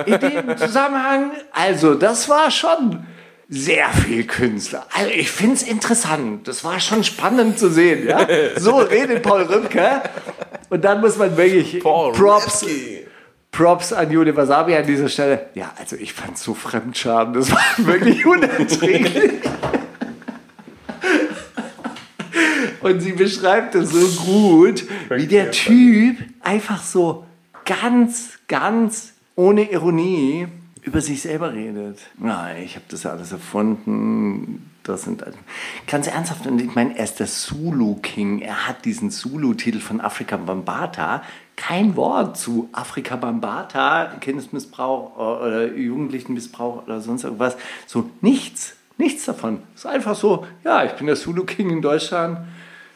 [0.05, 3.05] In dem Zusammenhang, also das war schon
[3.47, 4.87] sehr viel Künstler.
[4.93, 6.47] Also ich finde es interessant.
[6.47, 8.07] Das war schon spannend zu sehen.
[8.07, 8.27] Ja?
[8.57, 10.01] So redet Paul Rübke.
[10.69, 12.65] Und dann muss man wirklich Paul Props.
[13.51, 15.47] Props an Jude Wasabi an dieser Stelle.
[15.53, 17.33] Ja, also ich fand es so Fremdscham.
[17.33, 19.33] Das war wirklich unerträglich.
[22.81, 27.25] Und sie beschreibt es so gut, wie der Typ einfach so
[27.63, 30.47] ganz, ganz ohne Ironie
[30.85, 31.99] über sich selber redet.
[32.23, 34.71] Ja, ich habe das alles erfunden.
[34.83, 35.23] Das sind
[35.87, 36.45] ganz ernsthaft.
[36.45, 38.39] Und ich meine, er ist der Zulu King.
[38.39, 41.23] Er hat diesen Zulu-Titel von Afrika Bambata.
[41.55, 47.57] Kein Wort zu Afrika Bambata, Kindesmissbrauch oder Jugendlichenmissbrauch oder sonst irgendwas.
[47.87, 48.75] So nichts.
[48.97, 49.59] Nichts davon.
[49.73, 52.37] Es ist einfach so, ja, ich bin der Zulu King in Deutschland.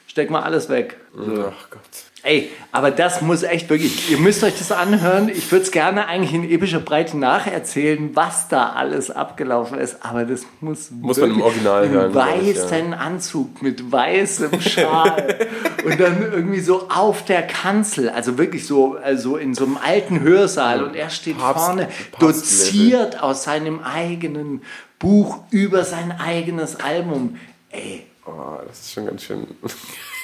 [0.10, 0.98] Steck mal alles weg.
[1.16, 1.46] So.
[1.50, 1.82] Ach Gott.
[2.24, 5.30] Ey, aber das muss echt wirklich, ihr müsst euch das anhören.
[5.30, 10.26] Ich würde es gerne eigentlich in epischer Breite nacherzählen, was da alles abgelaufen ist, aber
[10.26, 12.16] das muss, Muss man im Original im hören, ich,
[12.58, 15.38] weißen Anzug mit weißem Schal
[15.86, 20.20] und dann irgendwie so auf der Kanzel, also wirklich so also in so einem alten
[20.20, 21.88] Hörsaal und er steht Papst- vorne,
[22.20, 24.62] doziert aus seinem eigenen
[24.98, 27.38] Buch über sein eigenes Album.
[27.70, 29.48] Ey, Oh, das ist schon ganz schön.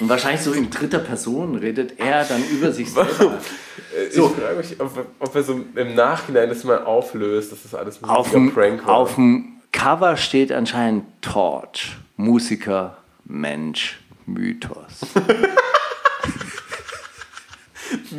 [0.00, 3.38] und wahrscheinlich so in dritter Person redet er dann über sich selber.
[4.12, 4.32] So.
[4.36, 8.02] Ich frage mich, ob, ob er so im Nachhinein das mal auflöst, dass das alles
[8.02, 8.94] ein Auf dem, Prank war.
[8.94, 11.96] auf dem Cover steht anscheinend Torch.
[12.16, 15.00] Musiker, Mensch, Mythos.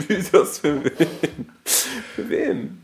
[0.07, 1.49] Mythos für wen?
[2.15, 2.81] Für wen?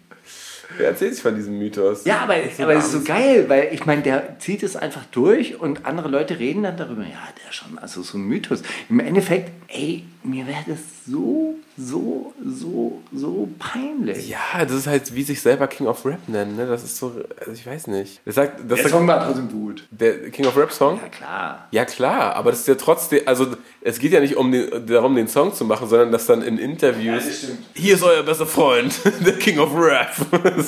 [0.77, 2.05] Wer erzählt sich von diesem Mythos?
[2.05, 5.59] Ja, aber, aber es ist so geil, weil ich meine, der zieht es einfach durch
[5.59, 8.61] und andere Leute reden dann darüber, ja, der ist schon, also so ein Mythos.
[8.89, 14.29] Im Endeffekt, ey, mir wäre das so, so, so, so peinlich.
[14.29, 16.65] Ja, das ist halt wie sich selber King of Rap nennen, ne?
[16.65, 18.21] Das ist so, also ich weiß nicht.
[18.25, 19.83] Das sagt, das Der sagt, Song war trotzdem gut.
[19.91, 20.99] der King of Rap Song?
[21.01, 21.67] Ja, klar.
[21.71, 23.47] Ja klar, aber das ist ja trotzdem, also
[23.81, 26.57] es geht ja nicht um den, darum, den Song zu machen, sondern dass dann in
[26.57, 27.59] Interviews, das stimmt.
[27.73, 28.93] hier ist euer bester Freund,
[29.25, 30.13] der King of Rap.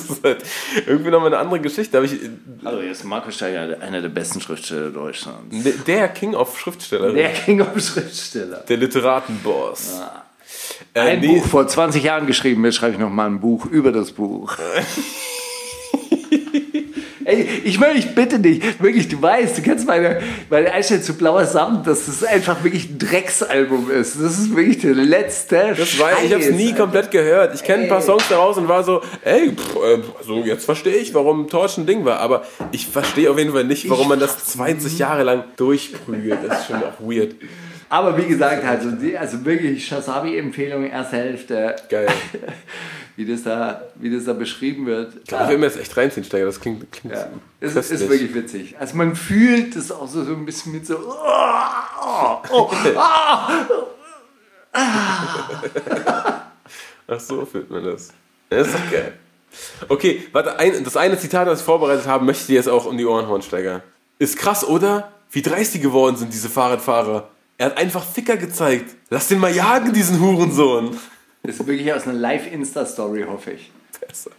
[0.08, 0.44] Das ist halt
[0.86, 1.98] irgendwie nochmal eine andere Geschichte.
[1.98, 2.20] Aber ich,
[2.64, 5.56] Also, jetzt Markus Steiger einer der besten Schriftsteller Deutschlands.
[5.86, 8.64] der King of Schriftsteller, Der der, King of Schriftsteller.
[8.68, 10.02] Literatenboss.
[10.94, 13.66] Äh, Ein nee, Buch vor 20 Jahren geschrieben, jetzt schreibe ich noch mal ein Buch
[13.66, 14.58] über das Buch.
[17.26, 21.18] Ey, ich meine, ich bitte dich, wirklich, du weißt, du kennst meine, meine Einstellung zu
[21.18, 24.16] Blauer Samt, dass das einfach wirklich ein Drecksalbum ist.
[24.22, 27.56] Das ist wirklich der letzte Das weiß ich, ich hab's nie Scheiß, komplett gehört.
[27.56, 28.06] Ich kenne ein paar.
[28.06, 31.88] Songs daraus und war so, ey, pff, äh, also jetzt verstehe ich, warum Torch ein
[31.88, 32.20] Ding war.
[32.20, 36.38] Aber ich verstehe auf jeden Fall nicht, warum man das 20 Jahre lang durchprügelt.
[36.48, 37.36] Das ist schon auch weird.
[37.90, 41.76] Aber wie gesagt, also, also wirklich Shasabi-Empfehlung, erste Hälfte.
[41.90, 42.08] Geil.
[43.16, 45.14] Wie das da, wie das da beschrieben wird.
[45.24, 46.46] Ich glaube, ich will mir das echt reinziehen, Steiger.
[46.46, 47.30] Das klingt, klingt Ja,
[47.62, 48.76] es ist, ist wirklich witzig.
[48.78, 50.98] Also man fühlt es auch so, so ein bisschen mit so.
[50.98, 52.72] Oh, oh,
[57.08, 58.10] Ach so fühlt man das.
[58.50, 59.14] Das ist doch geil.
[59.88, 62.86] Okay, warte, ein, das eine Zitat, das ich vorbereitet habe, möchte ich dir jetzt auch
[62.86, 63.84] um die Ohren hauen, Steiger.
[64.20, 65.12] Ist krass, oder?
[65.32, 67.30] Wie dreist die geworden sind, diese Fahrradfahrer.
[67.58, 68.96] Er hat einfach Ficker gezeigt.
[69.10, 70.98] Lass den mal jagen, diesen Hurensohn.
[71.46, 73.72] Das ist wirklich aus einer Live-Insta-Story, hoffe ich.
[74.00, 74.32] Besser.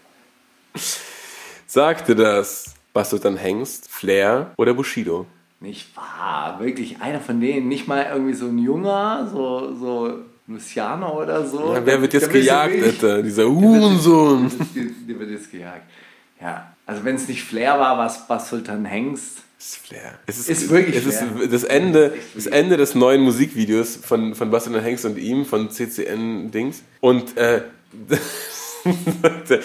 [1.66, 5.26] Sagte das Bastard dann Hengst, Flair oder Bushido?
[5.60, 11.22] Nicht wahr, wirklich einer von denen, nicht mal irgendwie so ein Junger, so, so Luciano
[11.22, 11.74] oder so.
[11.74, 13.22] Ja, wer wird jetzt Der so gejagt, wirklich- Alter?
[13.22, 14.50] Dieser Hurensohn.
[15.08, 15.90] Der wird jetzt gejagt.
[16.40, 19.38] Ja, also wenn es nicht Flair war, was Bas Sultan Hengst.
[19.66, 20.18] Ist Flair.
[20.26, 24.48] Es ist, Ist wirklich es ist das Ende, das Ende des neuen Musikvideos von, von
[24.50, 26.82] Bastian Hengst und ihm, von CCN-Dings.
[27.00, 27.62] Und äh,
[29.48, 29.60] das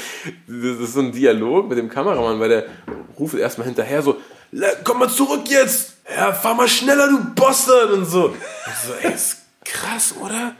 [0.47, 2.65] ist so ein Dialog mit dem Kameramann, weil der
[3.19, 4.19] ruft erstmal hinterher so,
[4.51, 5.93] "Le- komm mal zurück jetzt!
[6.09, 7.91] Ja, fahr mal schneller, du Bastard!
[7.91, 8.33] Und so.
[8.67, 10.55] Ich so, ey, ist krass, oder?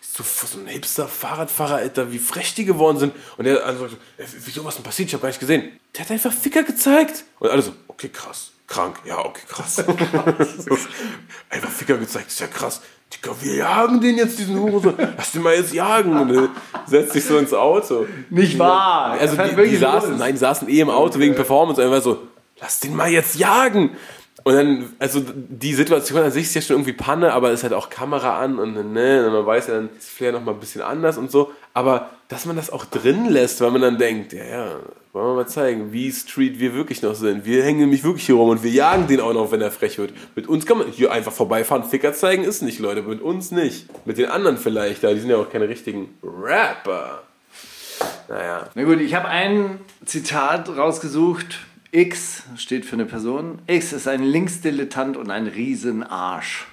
[0.00, 3.12] So, so ein Hipster-Fahrradfahrer, Alter, wie frech die geworden sind.
[3.36, 5.08] Und der andere so, "Ey, wieso, was denn passiert?
[5.08, 5.72] Ich habe gar nicht gesehen.
[5.96, 7.24] Der hat einfach Ficker gezeigt.
[7.40, 8.52] Und alle so, okay, krass.
[8.66, 9.78] Krank, ja, okay, krass.
[11.50, 12.80] einfach Ficker gezeigt, ist ja krass.
[13.12, 14.94] Digga, wir jagen den jetzt, diesen Hurensohn.
[15.16, 16.16] Lass den mal jetzt jagen.
[16.16, 16.48] Und er
[16.86, 18.06] setzt sich so ins Auto.
[18.30, 19.16] Nicht wahr!
[19.20, 22.22] Also die, die, saßen, nein, die saßen eh im Auto wegen Performance er war so,
[22.60, 23.90] lass den mal jetzt jagen.
[24.44, 27.62] Und dann, also die Situation an sich ist ja schon irgendwie Panne, aber es ist
[27.64, 30.52] halt auch Kamera an und ne, und man weiß ja, dann ist Flair noch mal
[30.52, 31.52] ein bisschen anders und so.
[31.72, 34.66] Aber dass man das auch drin lässt, weil man dann denkt, ja, ja,
[35.14, 37.46] wollen wir mal zeigen, wie Street wir wirklich noch sind.
[37.46, 39.96] Wir hängen nämlich wirklich hier rum und wir jagen den auch noch, wenn er frech
[39.96, 40.12] wird.
[40.34, 43.86] Mit uns kann man hier einfach vorbeifahren, Ficker zeigen ist nicht, Leute, mit uns nicht.
[44.06, 47.22] Mit den anderen vielleicht, da die sind ja auch keine richtigen Rapper.
[48.28, 48.68] Naja.
[48.74, 51.60] Na gut, ich habe ein Zitat rausgesucht.
[51.94, 53.60] X steht für eine Person.
[53.68, 56.66] X ist ein Linksdilettant und ein Riesenarsch.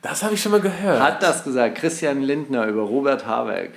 [0.00, 1.00] Das habe ich schon mal gehört.
[1.00, 3.72] Hat das gesagt Christian Lindner über Robert Habeck.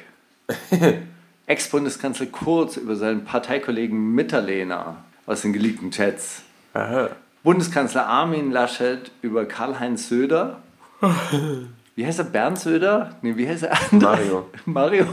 [1.48, 6.44] Ex-Bundeskanzler Kurz über seinen Parteikollegen Mitterlehner aus den geleakten Chats.
[6.76, 7.10] Aha.
[7.42, 10.62] Bundeskanzler Armin Laschet über Karl-Heinz Söder.
[11.96, 12.26] Wie heißt er?
[12.26, 13.16] Bernd Söder?
[13.24, 13.78] Nee, wie heißt er?
[13.92, 14.50] Mario.
[14.66, 15.08] Mario.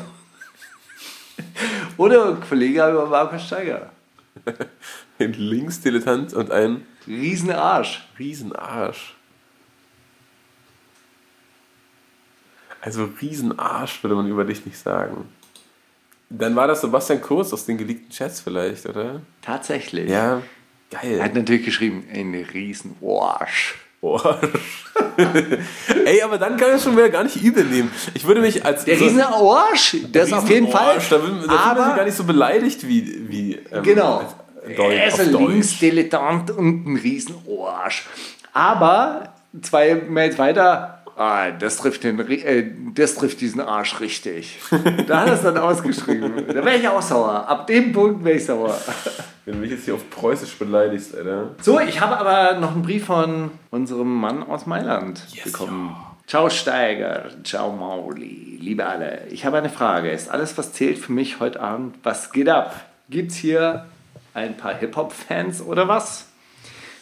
[1.97, 3.91] Oder Kollege über Markus Steiger.
[5.19, 8.07] Ein Linksdilettant und ein Riesenarsch.
[8.19, 9.15] Riesenarsch.
[12.81, 15.27] Also Riesenarsch würde man über dich nicht sagen.
[16.31, 19.21] Dann war das Sebastian Kurz aus den geleakten Chats vielleicht, oder?
[19.43, 20.09] Tatsächlich.
[20.11, 20.43] Ja,
[20.91, 21.23] Er geil.
[21.23, 23.77] hat natürlich geschrieben, ein Riesenarsch.
[24.01, 24.41] Boah.
[26.05, 27.91] Ey, aber dann kann er schon wieder gar nicht übel nehmen.
[28.15, 30.99] Ich würde mich als Der so- Riesenarsch, das auf jeden Fall.
[31.11, 34.23] Da, will, da aber sich gar nicht so beleidigt wie, wie ähm, Genau.
[34.67, 35.49] Als Deu Er ist ein Deutsch.
[35.49, 38.07] Linksdilettant und ein Riesenarsch.
[38.53, 44.59] Aber zwei Mails weiter, ah, das, trifft den, äh, das trifft diesen Arsch richtig.
[45.07, 46.47] Da hat er es dann ausgeschrieben.
[46.49, 47.47] Da wäre ich auch sauer.
[47.49, 48.77] Ab dem Punkt wäre ich sauer.
[49.45, 51.55] Wenn du mich jetzt hier auf Preußisch beleidigst, Alter.
[51.63, 55.97] So, ich habe aber noch einen Brief von unserem Mann aus Mailand bekommen.
[56.27, 59.23] Ciao Steiger, ciao Mauli, liebe alle.
[59.31, 60.11] Ich habe eine Frage.
[60.11, 61.97] Ist alles, was zählt für mich heute Abend?
[62.03, 62.85] Was geht ab?
[63.09, 63.87] Gibt's hier
[64.39, 66.27] ein paar Hip-Hop-Fans oder was?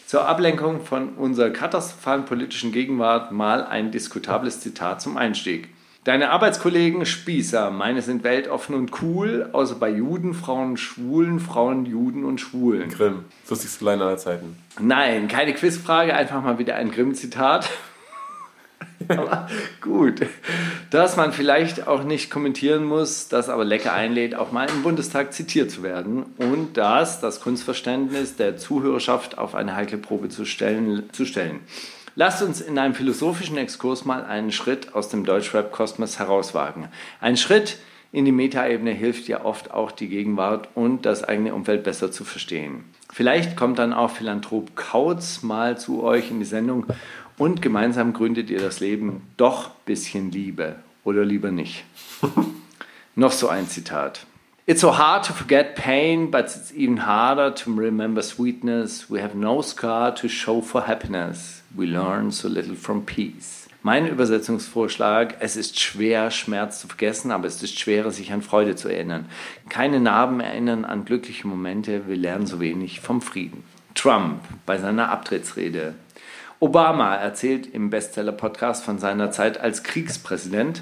[0.05, 5.69] Zur Ablenkung von unserer katastrophalen politischen Gegenwart mal ein diskutables Zitat zum Einstieg.
[6.05, 12.23] Deine Arbeitskollegen Spießer, meine sind weltoffen und cool, außer bei Juden, Frauen, Schwulen, Frauen, Juden
[12.23, 12.89] und Schwulen.
[12.89, 13.25] Grimm.
[13.49, 14.55] Lustigste Line aller Zeiten.
[14.79, 17.69] Nein, keine Quizfrage, einfach mal wieder ein Grimm-Zitat.
[19.17, 19.47] aber
[19.81, 20.25] gut,
[20.89, 25.33] dass man vielleicht auch nicht kommentieren muss, das aber lecker einlädt, auch mal im Bundestag
[25.33, 31.09] zitiert zu werden und dass das Kunstverständnis der Zuhörerschaft auf eine heikle Probe zu stellen.
[31.11, 31.61] Zu stellen.
[32.15, 36.87] Lasst uns in einem philosophischen Exkurs mal einen Schritt aus dem Deutschrap-Kosmos herauswagen.
[37.21, 37.77] Ein Schritt
[38.11, 42.23] in die Metaebene hilft ja oft auch die Gegenwart und das eigene Umfeld besser zu
[42.23, 42.85] verstehen.
[43.11, 46.85] Vielleicht kommt dann auch Philanthrop Kautz mal zu euch in die Sendung
[47.37, 51.85] und gemeinsam gründet ihr das Leben doch bisschen Liebe oder lieber nicht.
[53.15, 54.25] Noch so ein Zitat.
[54.65, 59.09] It's so hard to forget pain, but it's even harder to remember sweetness.
[59.09, 61.63] We have no scar to show for happiness.
[61.73, 63.67] We learn so little from peace.
[63.81, 68.75] Mein Übersetzungsvorschlag, es ist schwer, Schmerz zu vergessen, aber es ist schwerer, sich an Freude
[68.75, 69.29] zu erinnern.
[69.69, 73.63] Keine Narben erinnern an glückliche Momente, wir lernen so wenig vom Frieden.
[73.95, 75.95] Trump bei seiner Abtrittsrede.
[76.59, 80.81] Obama erzählt im Bestseller-Podcast von seiner Zeit als Kriegspräsident.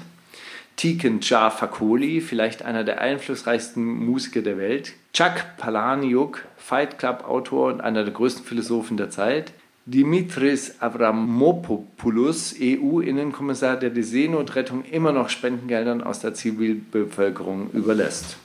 [0.76, 4.94] Tiken Jah Fakoli, vielleicht einer der einflussreichsten Musiker der Welt.
[5.12, 9.52] Chuck Palahniuk, Fight Club-Autor und einer der größten Philosophen der Zeit.
[9.84, 18.36] Dimitris Avramopoulos, EU-Innenkommissar, der die Seenotrettung immer noch Spendengeldern aus der Zivilbevölkerung überlässt.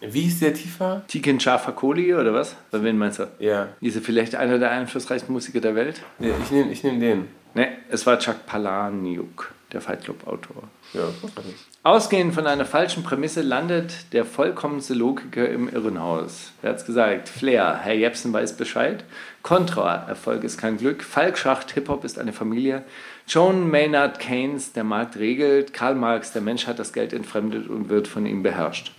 [0.00, 1.02] Wie ist der tiefer?
[1.08, 2.56] Tiken Jah Fakoli oder was?
[2.70, 3.26] Bei wen meinst du?
[3.38, 3.68] Ja.
[3.80, 6.00] Ist er vielleicht einer der einflussreichsten Musiker der Welt?
[6.18, 7.28] ja ich nehme ich nehm den.
[7.54, 10.62] Ne, es war Chuck Palahniuk, der Fight Club-Autor.
[10.94, 11.58] Ja, was nicht.
[11.82, 16.52] Ausgehend von einer falschen Prämisse landet der vollkommenste Logiker im Irrenhaus.
[16.62, 17.28] Wer hat's gesagt?
[17.28, 19.04] Flair, Herr Jepsen weiß Bescheid.
[19.42, 21.02] Contra, Erfolg ist kein Glück.
[21.02, 22.84] Falk Schacht, Hip-Hop ist eine Familie.
[23.26, 25.72] Joan Maynard Keynes, der Markt regelt.
[25.72, 28.92] Karl Marx, der Mensch hat das Geld entfremdet und wird von ihm beherrscht.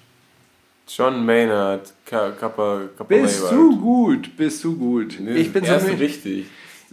[0.97, 3.53] John Maynard, Ka- Kappa, Kappa Bist Maywald.
[3.53, 5.17] du gut, bist du gut.
[5.19, 6.45] Nee, Ich bin, so müde, richtig.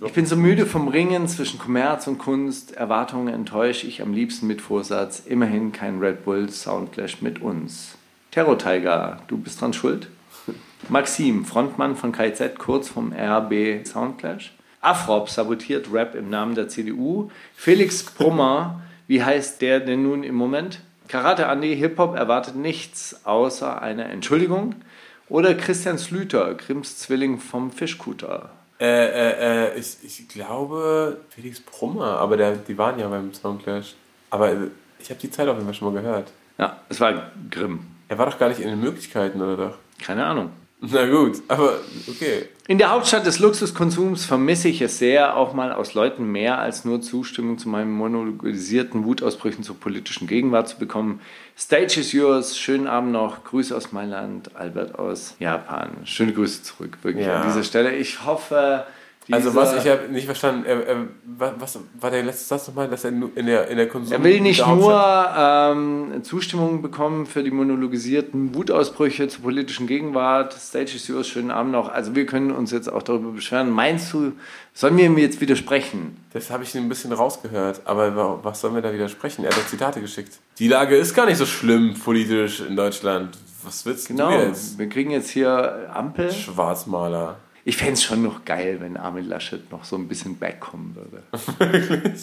[0.04, 2.72] ich bin so müde vom Ringen zwischen Kommerz und Kunst.
[2.76, 5.22] Erwartungen enttäusche ich am liebsten mit Vorsatz.
[5.26, 7.96] Immerhin kein Red Bull Soundclash mit uns.
[8.30, 10.08] Terror Tiger, du bist dran schuld?
[10.88, 14.52] Maxim, Frontmann von KZ, kurz vom RB Soundclash.
[14.80, 17.30] Afrop sabotiert Rap im Namen der CDU.
[17.56, 20.80] Felix Brummer, wie heißt der denn nun im Moment?
[21.08, 24.74] Karate Andy, Hip-Hop erwartet nichts außer einer Entschuldigung.
[25.28, 28.50] Oder Christian Slüter, Grimms Zwilling vom Fischkuter.
[28.80, 33.94] Äh, äh, äh, ich, ich glaube Felix Brummer, aber der, die waren ja beim Soundclash.
[34.30, 34.56] Aber äh,
[35.00, 36.30] ich habe die Zeit auf jeden Fall schon mal gehört.
[36.58, 37.80] Ja, es war Grimm.
[38.08, 39.78] Er war doch gar nicht in den Möglichkeiten, oder doch?
[40.00, 40.50] Keine Ahnung.
[40.80, 42.48] Na gut, aber okay.
[42.70, 46.84] In der Hauptstadt des Luxuskonsums vermisse ich es sehr, auch mal aus Leuten mehr als
[46.84, 51.22] nur Zustimmung zu meinen monologisierten Wutausbrüchen zur politischen Gegenwart zu bekommen.
[51.56, 55.92] Stage is yours, schönen Abend noch, Grüße aus Mailand, Albert aus Japan.
[56.04, 57.40] Schöne Grüße zurück, wirklich Ja.
[57.40, 57.96] an dieser Stelle.
[57.96, 58.84] Ich hoffe,
[59.30, 60.76] Also was, ich habe nicht verstanden, äh,
[61.38, 64.12] wa- was war der letzte Satz nochmal, dass er in der, in der Konsum...
[64.12, 70.54] Er will nicht nur ähm, Zustimmung bekommen für die monologisierten Wutausbrüche zur politischen Gegenwart.
[70.54, 71.90] Stage is yours, schönen Abend noch.
[71.92, 73.70] Also wir können uns jetzt auch darüber beschweren.
[73.70, 74.32] Meinst du,
[74.72, 76.16] sollen wir mir jetzt widersprechen?
[76.32, 79.44] Das habe ich ein bisschen rausgehört, aber wa- was sollen wir da widersprechen?
[79.44, 80.38] Er hat doch Zitate geschickt.
[80.58, 83.36] Die Lage ist gar nicht so schlimm politisch in Deutschland.
[83.64, 84.78] Was willst Genau, du jetzt?
[84.78, 86.32] wir kriegen jetzt hier Ampel.
[86.32, 87.36] Schwarzmaler.
[87.68, 91.22] Ich fände es schon noch geil, wenn Armin Laschet noch so ein bisschen backkommen würde.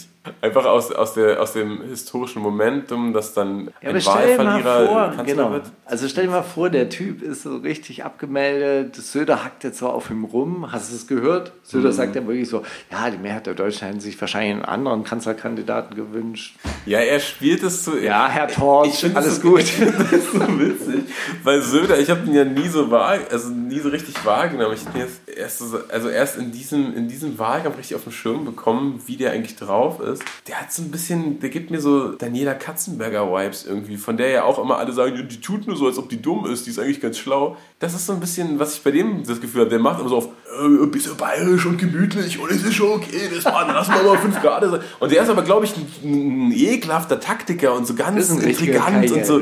[0.42, 5.24] Einfach aus, aus, der, aus dem historischen Momentum, dass dann Ja, ein Wahlverlierer vor, Kanzler
[5.24, 5.52] genau.
[5.52, 5.66] wird.
[5.86, 8.96] Also stell dir mal vor, der Typ ist so richtig abgemeldet.
[8.96, 10.72] Söder hackt jetzt so auf ihm rum.
[10.72, 11.52] Hast du es gehört?
[11.62, 11.94] Söder Mhm.
[11.94, 15.96] sagt ja wirklich so, ja, die Mehrheit der Deutschen hätten sich wahrscheinlich einen anderen Kanzlerkandidaten
[15.96, 16.56] gewünscht.
[16.88, 18.00] Ja, er spielt es zu.
[18.00, 19.60] Ja, Herr Torsch, alles das gut.
[19.60, 21.04] Ich das so witzig.
[21.44, 24.74] Weil Söder, ich habe ihn ja nie so wahr, also nie so richtig wahrgenommen.
[24.76, 28.04] Ich habe ihn jetzt erst so, also erst in diesem, in diesem Wahlkampf richtig auf
[28.04, 30.24] den Schirm bekommen, wie der eigentlich drauf ist.
[30.48, 34.30] Der hat so ein bisschen, der gibt mir so Daniela Katzenberger Vibes irgendwie, von der
[34.30, 36.72] ja auch immer alle sagen, die tut nur so, als ob die dumm ist, die
[36.72, 37.58] ist eigentlich ganz schlau.
[37.80, 39.70] Das ist so ein bisschen, was ich bei dem das Gefühl habe.
[39.70, 42.92] Der macht immer so auf, äh, bist du bayerisch und gemütlich und es ist schon
[42.92, 44.82] okay, das war, lass mal mal fünf Grad sein.
[45.00, 49.26] Und der ist aber, glaube ich, ein, ein ekelhafter Taktiker und so ganz intrigant und
[49.26, 49.42] so.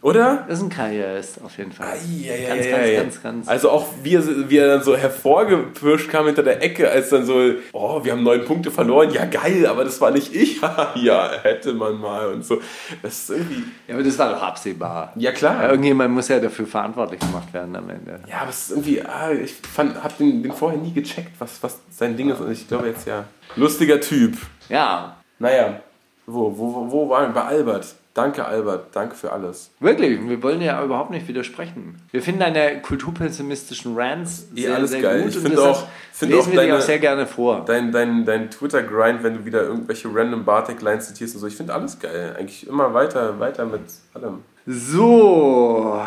[0.00, 0.44] Oder?
[0.48, 1.88] Das ist ein Karrierist auf jeden Fall.
[1.88, 2.46] Eieieiei.
[2.46, 3.48] Ganz, ganz, ganz, ganz.
[3.48, 7.26] Also auch wie er, wie er dann so hervorgepirscht kam hinter der Ecke, als dann
[7.26, 7.34] so,
[7.72, 10.60] oh, wir haben neun Punkte verloren, ja geil, aber das war nicht ich.
[10.94, 12.60] ja, hätte man mal und so.
[13.02, 15.12] Das ist irgendwie, Ja, aber das war doch absehbar.
[15.16, 15.62] ja klar.
[15.64, 18.20] Ja, irgendjemand muss ja dafür verantwortlich gemacht werden am Ende.
[18.28, 21.62] Ja, aber es ist irgendwie, ah, ich fand, hab den, den vorher nie gecheckt, was,
[21.62, 23.24] was sein Ding ist und ich glaube jetzt ja.
[23.56, 24.36] Lustiger Typ.
[24.68, 25.80] Ja, Naja,
[26.26, 27.40] wo, wo, wo- wo waren wir?
[27.40, 27.94] Bei Albert.
[28.18, 28.86] Danke, Albert.
[28.94, 29.70] Danke für alles.
[29.80, 32.02] Wirklich, wir wollen ja überhaupt nicht widersprechen.
[32.10, 35.22] Wir finden deine kulturpessimistischen Rants Eh, sehr, alles sehr geil.
[35.22, 35.86] gut Ich finde auch-
[36.20, 37.64] lesen auch wir deine- auch sehr gerne vor.
[37.64, 41.74] Dein, dein, dein Twitter-Grind, wenn du wieder irgendwelche random Bartek-Lines zitierst und so, ich finde
[41.74, 42.34] alles geil.
[42.38, 43.82] Eigentlich immer weiter, weiter mit
[44.14, 44.40] allem.
[44.66, 45.98] So,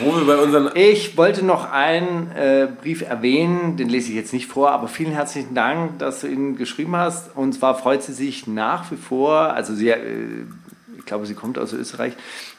[0.00, 0.70] Wo wir bei unseren.
[0.74, 5.12] ich wollte noch einen äh, Brief erwähnen, den lese ich jetzt nicht vor, aber vielen
[5.12, 7.36] herzlichen Dank, dass du ihn geschrieben hast.
[7.36, 10.46] Und zwar freut sie sich nach wie vor, also sie, äh,
[11.04, 12.14] ich glaube, sie kommt aus Österreich.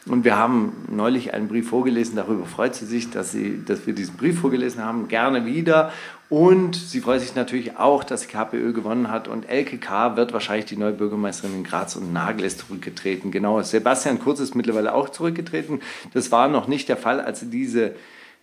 [0.06, 2.16] Und wir haben neulich einen Brief vorgelesen.
[2.16, 5.08] Darüber freut sie sich, dass, sie, dass wir diesen Brief vorgelesen haben.
[5.08, 5.92] Gerne wieder.
[6.30, 9.28] Und sie freut sich natürlich auch, dass die KPÖ gewonnen hat.
[9.28, 10.16] Und Elke K.
[10.16, 13.32] wird wahrscheinlich die neue Bürgermeisterin in Graz und Nagel ist zurückgetreten.
[13.32, 15.82] Genau, Sebastian Kurz ist mittlerweile auch zurückgetreten.
[16.14, 17.96] Das war noch nicht der Fall, als sie diese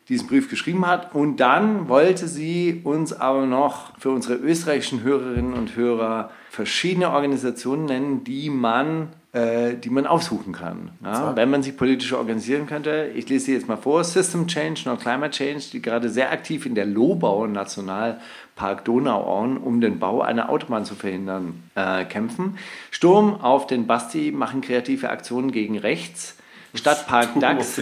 [0.08, 1.14] diesen Brief geschrieben hat.
[1.14, 7.86] Und dann wollte sie uns aber noch für unsere österreichischen Hörerinnen und Hörer verschiedene Organisationen
[7.86, 10.90] nennen, die man, die man aufsuchen kann.
[11.02, 11.34] Ja?
[11.34, 13.10] Wenn man sich politisch organisieren könnte.
[13.14, 14.04] Ich lese sie jetzt mal vor.
[14.04, 19.80] System Change, No Climate Change, die gerade sehr aktiv in der Lobau Nationalpark Donauauen, um
[19.80, 22.58] den Bau einer Autobahn zu verhindern, äh, kämpfen.
[22.90, 26.36] Sturm auf den Basti machen kreative Aktionen gegen rechts.
[26.74, 27.76] Stadtpark Dax.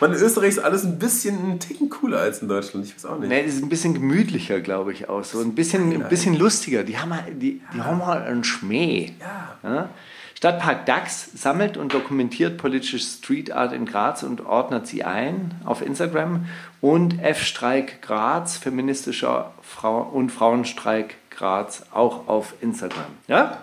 [0.00, 2.84] Man, in Österreich ist alles ein bisschen einen Ticken cooler als in Deutschland.
[2.86, 3.28] Ich weiß auch nicht.
[3.28, 5.22] Nee, es ist ein bisschen gemütlicher, glaube ich, auch.
[5.24, 6.82] So ein bisschen, ein bisschen lustiger.
[6.82, 9.12] Die haben, halt- die, die haben halt einen Schmäh.
[9.62, 9.90] Ja?
[10.34, 15.80] Stadtpark Dax sammelt und dokumentiert politische Street Art in Graz und ordnet sie ein auf
[15.80, 16.46] Instagram.
[16.82, 23.06] Und F-Streik Graz, feministischer Frau und Frauenstreik Graz, auch auf Instagram.
[23.28, 23.58] Ja?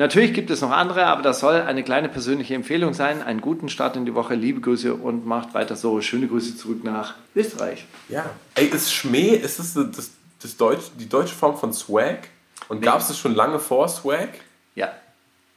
[0.00, 3.22] Natürlich gibt es noch andere, aber das soll eine kleine persönliche Empfehlung sein.
[3.22, 6.00] Einen guten Start in die Woche, liebe Grüße und macht weiter so.
[6.00, 7.84] Schöne Grüße zurück nach Österreich.
[8.08, 8.30] Ja.
[8.54, 12.28] Ey, ist Schmäh, ist das, das, das Deutsch, die deutsche Form von Swag?
[12.68, 14.30] Und gab es das schon lange vor Swag?
[14.74, 14.90] Ja.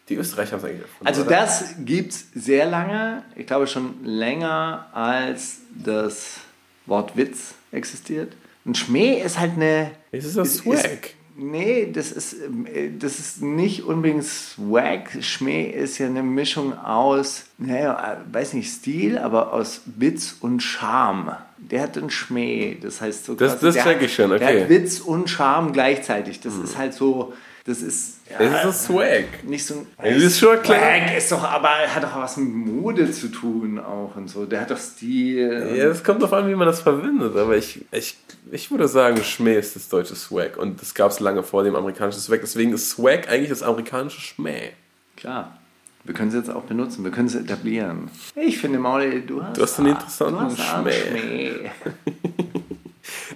[0.10, 1.08] Die Österreicher haben es eigentlich erfunden.
[1.08, 1.30] Also oder?
[1.30, 3.24] das gibt es sehr lange.
[3.38, 6.42] Ich glaube schon länger als das
[6.86, 8.34] Wort Witz existiert.
[8.66, 9.92] Und Schmäh ist halt eine...
[10.12, 11.14] Es ist das Swag.
[11.36, 15.10] Nee, das ist, äh, das ist nicht unbedingt Swag.
[15.22, 20.62] Schmäh ist ja eine Mischung aus, naja, äh, weiß nicht, Stil, aber aus Witz und
[20.62, 21.38] Charme.
[21.58, 22.78] Der hat einen Schmäh.
[22.82, 23.36] Das heißt so...
[23.36, 24.62] Das- quasi, das der check ich schon, Der okay.
[24.64, 26.40] hat Witz und Charme gleichzeitig.
[26.42, 27.34] Das ist halt so...
[27.66, 28.20] Das ist...
[28.28, 29.44] Es ist das Swag.
[29.46, 30.14] nicht so ein.
[30.16, 30.78] Es ist schon klar.
[30.80, 34.46] Swag ist doch, aber hat doch was mit Mode zu tun auch und so.
[34.46, 35.74] Der hat doch Stil.
[35.74, 38.18] Ja, es kommt darauf an, wie man das verwendet, aber ich, ich,
[38.52, 41.76] ich würde sagen, Schmäh ist das deutsche Swag und das gab es lange vor dem
[41.76, 42.42] amerikanischen Swag.
[42.42, 44.72] Deswegen ist Swag eigentlich das amerikanische Schmäh.
[45.16, 45.58] Klar.
[46.04, 48.10] Wir können es jetzt auch benutzen, wir können es etablieren.
[48.36, 51.52] Ich finde, Mauli, du hast, Du hast einen interessanten du hast einen Schmäh.
[51.52, 51.72] Schmäh.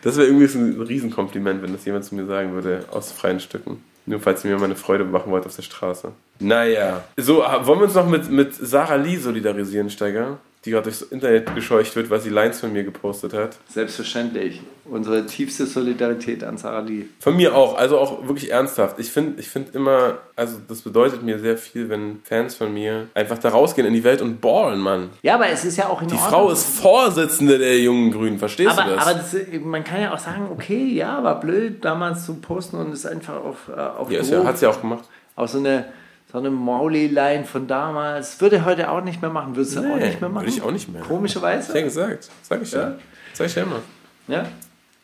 [0.04, 3.40] Das wäre irgendwie so ein Riesenkompliment, wenn das jemand zu mir sagen würde, aus freien
[3.40, 3.84] Stücken.
[4.08, 6.14] Nur falls ihr mir meine Freude machen wollt auf der Straße.
[6.40, 7.04] Naja.
[7.18, 10.38] So, ah, wollen wir uns noch mit, mit Sarah Lee solidarisieren, Steiger?
[10.66, 13.58] Die gerade durchs Internet gescheucht wird, weil sie Lines von mir gepostet hat.
[13.70, 14.62] Selbstverständlich.
[14.86, 17.06] Unsere tiefste Solidarität an Sarah Lee.
[17.20, 19.00] Von mir auch, also auch wirklich ernsthaft.
[19.00, 23.08] Ich finde ich find immer, also das bedeutet mir sehr viel, wenn Fans von mir
[23.14, 25.10] einfach da rausgehen in die Welt und ballen, Mann.
[25.22, 26.30] Ja, aber es ist ja auch in Die Ordnung.
[26.32, 29.08] Frau ist Vorsitzende der jungen Grünen, verstehst aber, du das?
[29.08, 32.94] aber das, man kann ja auch sagen, okay, ja, war blöd damals zu posten und
[32.94, 35.04] es einfach auf, äh, auf ja, ja, hat sie auch gemacht.
[35.36, 35.86] Auch so eine,
[36.32, 38.40] so eine Mauli-Line von damals.
[38.42, 39.56] Würde er heute auch nicht mehr machen.
[39.56, 40.44] Würdest du auch Nee, nicht mehr machen?
[40.46, 41.02] würde ich auch nicht mehr.
[41.02, 41.76] Komischerweise.
[41.78, 42.30] Ja gesagt.
[42.44, 42.82] Sag ich ja.
[42.82, 42.96] Ja.
[43.34, 43.80] Sag ich ja immer.
[44.28, 44.46] Ja.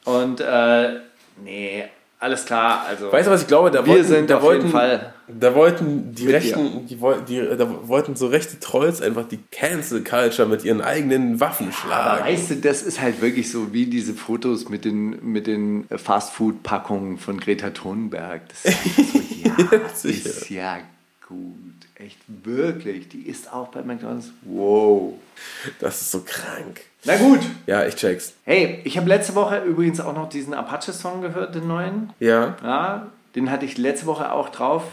[0.05, 0.99] Und, äh,
[1.43, 1.86] nee,
[2.19, 2.86] alles klar.
[2.88, 3.71] Also, Weißt du, was ich glaube?
[3.71, 6.97] Da Wir wollten, sind da auf wollten, jeden Fall Da wollten die Rechten, die,
[7.28, 11.76] die, da wollten so rechte Trolls einfach die Cancel Culture mit ihren eigenen Waffen aber
[11.76, 12.26] schlagen.
[12.26, 17.17] weißt du, das ist halt wirklich so wie diese Fotos mit den, mit den Fastfood-Packungen
[17.17, 18.41] von Greta Thunberg.
[18.49, 20.30] Das ist so, ja, sicher.
[20.30, 20.78] ist ja
[21.34, 21.73] gut.
[21.95, 23.09] Echt, wirklich.
[23.09, 24.31] Die ist auch bei McDonalds.
[24.43, 25.13] Wow.
[25.79, 26.81] Das ist so krank.
[27.05, 27.39] Na gut.
[27.67, 28.34] Ja, ich check's.
[28.45, 32.11] Hey, ich habe letzte Woche übrigens auch noch diesen Apache-Song gehört, den neuen.
[32.19, 32.55] Ja.
[32.63, 34.84] Ja, den hatte ich letzte Woche auch drauf.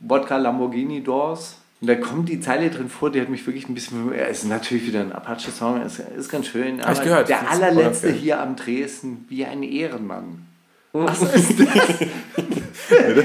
[0.00, 1.56] Wodka Lamborghini Doors.
[1.80, 4.12] Und da kommt die Zeile drin vor, die hat mich wirklich ein bisschen.
[4.12, 6.80] Es ist natürlich wieder ein Apache-Song, ist, ist ganz schön.
[6.80, 7.28] Aber ich gehört.
[7.28, 10.46] der allerletzte hier am Dresden, wie ein Ehrenmann.
[10.92, 11.68] Was ist das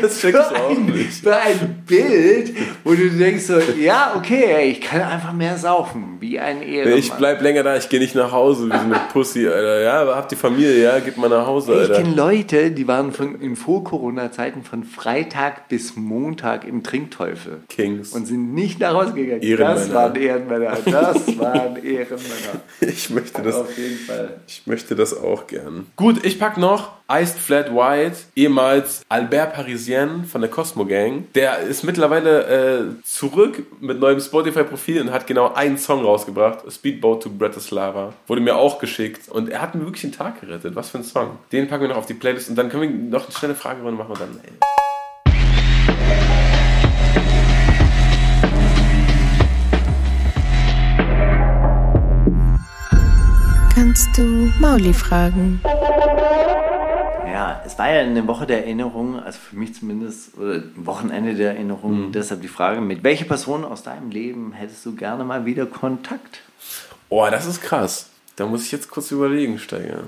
[0.01, 1.13] Das check ich auch für ein, nicht.
[1.23, 2.53] für ein Bild,
[2.83, 6.99] wo du denkst so, ja, okay, ey, ich kann einfach mehr saufen, wie ein Ehrenmann.
[6.99, 9.81] Ich bleib länger da, ich gehe nicht nach Hause, wie so eine Pussy, Alter.
[9.81, 11.95] Ja, aber habt die Familie, ja, geht mal nach Hause, Ich Alter.
[12.01, 17.59] kenne Leute, die waren von, in Vor-Corona-Zeiten von Freitag bis Montag im Trinkteufel.
[17.69, 18.13] Kings.
[18.13, 19.41] Und sind nicht nach Hause gegangen.
[19.41, 19.75] Ehrenmänner.
[19.75, 20.77] Das waren Ehrenmänner.
[20.85, 22.61] Das waren Ehrenmänner.
[22.81, 24.37] Ich möchte das, Auf jeden Fall.
[24.47, 25.87] ich möchte das auch gern.
[25.95, 31.31] Gut, ich pack noch Iced Flat White, ehemals Albert Parisien von der Cosmo Gang.
[31.33, 36.59] Der ist mittlerweile äh, zurück mit neuem Spotify-Profil und hat genau einen Song rausgebracht.
[36.71, 38.13] Speedboat to Bratislava.
[38.25, 39.29] Wurde mir auch geschickt.
[39.29, 40.75] Und er hat mir wirklich einen Tag gerettet.
[40.75, 41.37] Was für ein Song.
[41.51, 44.03] Den packen wir noch auf die Playlist und dann können wir noch eine schnelle Fragerunde
[44.03, 44.39] machen und dann.
[44.43, 44.51] Ey.
[53.75, 55.61] Kannst du Mauli fragen?
[57.65, 61.53] Es war ja eine Woche der Erinnerung, also für mich zumindest, oder ein Wochenende der
[61.53, 62.11] Erinnerung.
[62.11, 66.41] Deshalb die Frage, mit welcher Person aus deinem Leben hättest du gerne mal wieder Kontakt?
[67.09, 68.09] Oh, das ist krass.
[68.35, 70.03] Da muss ich jetzt kurz überlegen, Steiger.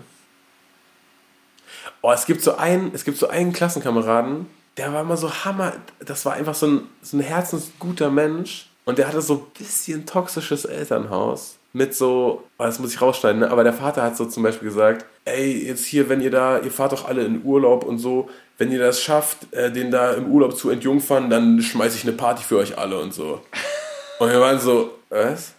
[2.01, 4.45] Oh, es gibt so einen, es gibt so einen Klassenkameraden,
[4.77, 5.73] der war immer so Hammer.
[5.99, 8.69] Das war einfach so ein, so ein herzensguter Mensch.
[8.85, 11.57] Und der hatte so ein bisschen toxisches Elternhaus.
[11.77, 13.51] Mit so, oh, das muss ich rausschneiden, ne?
[13.51, 16.71] aber der Vater hat so zum Beispiel gesagt, ey, jetzt hier, wenn ihr da, ihr
[16.71, 20.25] fahrt doch alle in Urlaub und so, wenn ihr das schafft, äh, den da im
[20.31, 23.41] Urlaub zu entjungfern, dann schmeiße ich eine Party für euch alle und so.
[24.19, 25.53] Und wir waren so, was?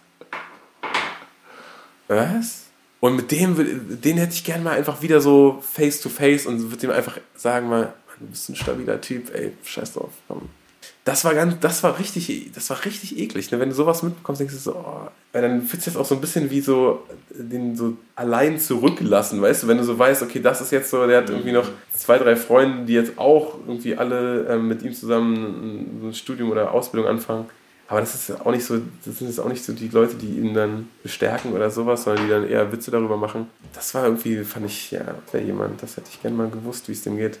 [2.09, 2.65] Was?
[2.99, 6.69] Und mit dem, den hätte ich gern mal einfach wieder so face to face und
[6.69, 10.11] würde ihm einfach sagen mal, du bist ein stabiler Typ, ey, scheiß drauf.
[10.27, 10.49] Komm.
[11.05, 13.51] Das war ganz, das war richtig, das war richtig eklig.
[13.51, 13.59] Ne?
[13.59, 16.15] Wenn du sowas mitbekommst, denkst du so, oh, weil dann fühlt sich das auch so
[16.15, 20.41] ein bisschen wie so den so allein zurücklassen, weißt du, wenn du so weißt, okay,
[20.41, 23.95] das ist jetzt so, der hat irgendwie noch zwei, drei Freunde, die jetzt auch irgendwie
[23.95, 27.45] alle ähm, mit ihm zusammen ein, Studium oder Ausbildung anfangen.
[27.87, 30.37] Aber das ist auch nicht so, das sind jetzt auch nicht so die Leute, die
[30.37, 33.47] ihn dann bestärken oder sowas, sondern die dann eher Witze darüber machen.
[33.73, 36.91] Das war irgendwie, fand ich, ja, wäre jemand, das hätte ich gerne mal gewusst, wie
[36.91, 37.39] es dem geht.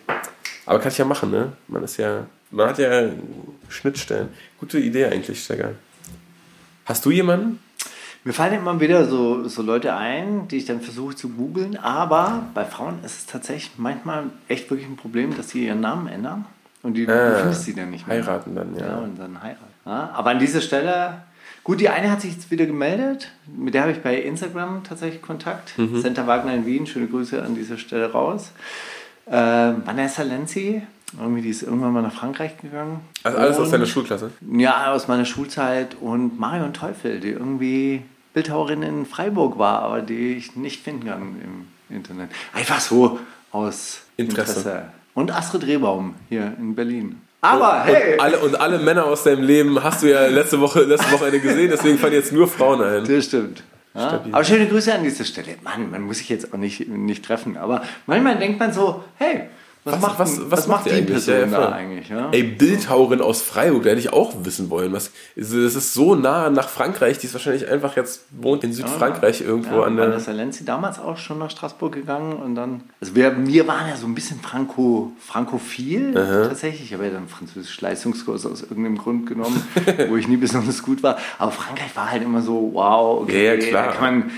[0.65, 1.53] Aber kann ich ja machen, ne?
[1.67, 3.09] Man ist ja, man hat ja
[3.69, 4.29] Schnittstellen.
[4.59, 5.71] Gute Idee eigentlich, Steiger.
[6.85, 7.59] Hast du jemanden?
[8.25, 12.43] Mir fallen immer wieder so, so Leute ein, die ich dann versuche zu googeln, aber
[12.53, 16.45] bei Frauen ist es tatsächlich manchmal echt wirklich ein Problem, dass sie ihren Namen ändern
[16.83, 18.17] und die, Ah, findest sie dann nicht mehr.
[18.17, 18.87] heiraten dann, ja.
[18.87, 19.63] Ja, und dann heiraten.
[19.85, 21.21] Ja, aber an dieser Stelle,
[21.63, 25.21] gut, die eine hat sich jetzt wieder gemeldet, mit der habe ich bei Instagram tatsächlich
[25.21, 25.77] Kontakt.
[25.77, 26.01] Mhm.
[26.01, 28.51] Center Wagner in Wien, schöne Grüße an dieser Stelle raus.
[29.27, 30.81] Äh, Vanessa Lenzi,
[31.17, 32.99] irgendwie, die ist irgendwann mal nach Frankreich gegangen.
[33.23, 34.31] Also alles aus Und- deiner Schulklasse?
[34.51, 38.03] ja, aus meiner Schulzeit und Marion Teufel, die irgendwie
[38.33, 42.29] Bildhauerin in Freiburg war, aber die ich nicht finden kann im Internet.
[42.53, 43.19] Einfach so
[43.51, 44.59] aus Interesse.
[44.59, 44.83] Interesse.
[45.15, 47.21] Und Astrid Rehbaum hier in Berlin.
[47.41, 48.13] Aber hey!
[48.13, 51.39] Und alle, und alle Männer aus deinem Leben hast du ja letzte Woche, letzte Wochenende
[51.39, 53.05] gesehen, deswegen fallen jetzt nur Frauen ein.
[53.05, 53.63] Das stimmt.
[53.95, 54.21] Ja?
[54.31, 55.55] Aber schöne Grüße an dieser Stelle.
[55.63, 57.57] Mann, man muss sich jetzt auch nicht, nicht treffen.
[57.57, 59.49] Aber manchmal denkt man so, hey,
[59.91, 61.25] was, macht, was- was, was macht die die eigentlich?
[61.25, 62.09] Person Ja, ja, da eigentlich?
[62.09, 62.29] Ja?
[62.31, 64.93] Ey, Bildhauerin aus Freiburg, da hätte ich auch wissen wollen.
[64.93, 69.41] Was, das ist so nah nach Frankreich, die ist wahrscheinlich einfach jetzt, wohnt in Südfrankreich
[69.41, 70.07] irgendwo Ja, an der.
[70.09, 73.95] Vanessa Lenzi damals auch schon nach Straßburg gegangen und dann, also wir, wir waren ja
[73.95, 76.83] so ein bisschen Franco, frankophil tatsächlich.
[76.83, 79.61] Ich habe ja dann französisch Leistungskurs aus irgendeinem Grund genommen,
[80.09, 81.17] wo ich nie besonders gut war.
[81.37, 83.85] Aber Frankreich war halt immer so, wow, okay, Ja, ja, klar.
[83.87, 84.31] da kann man,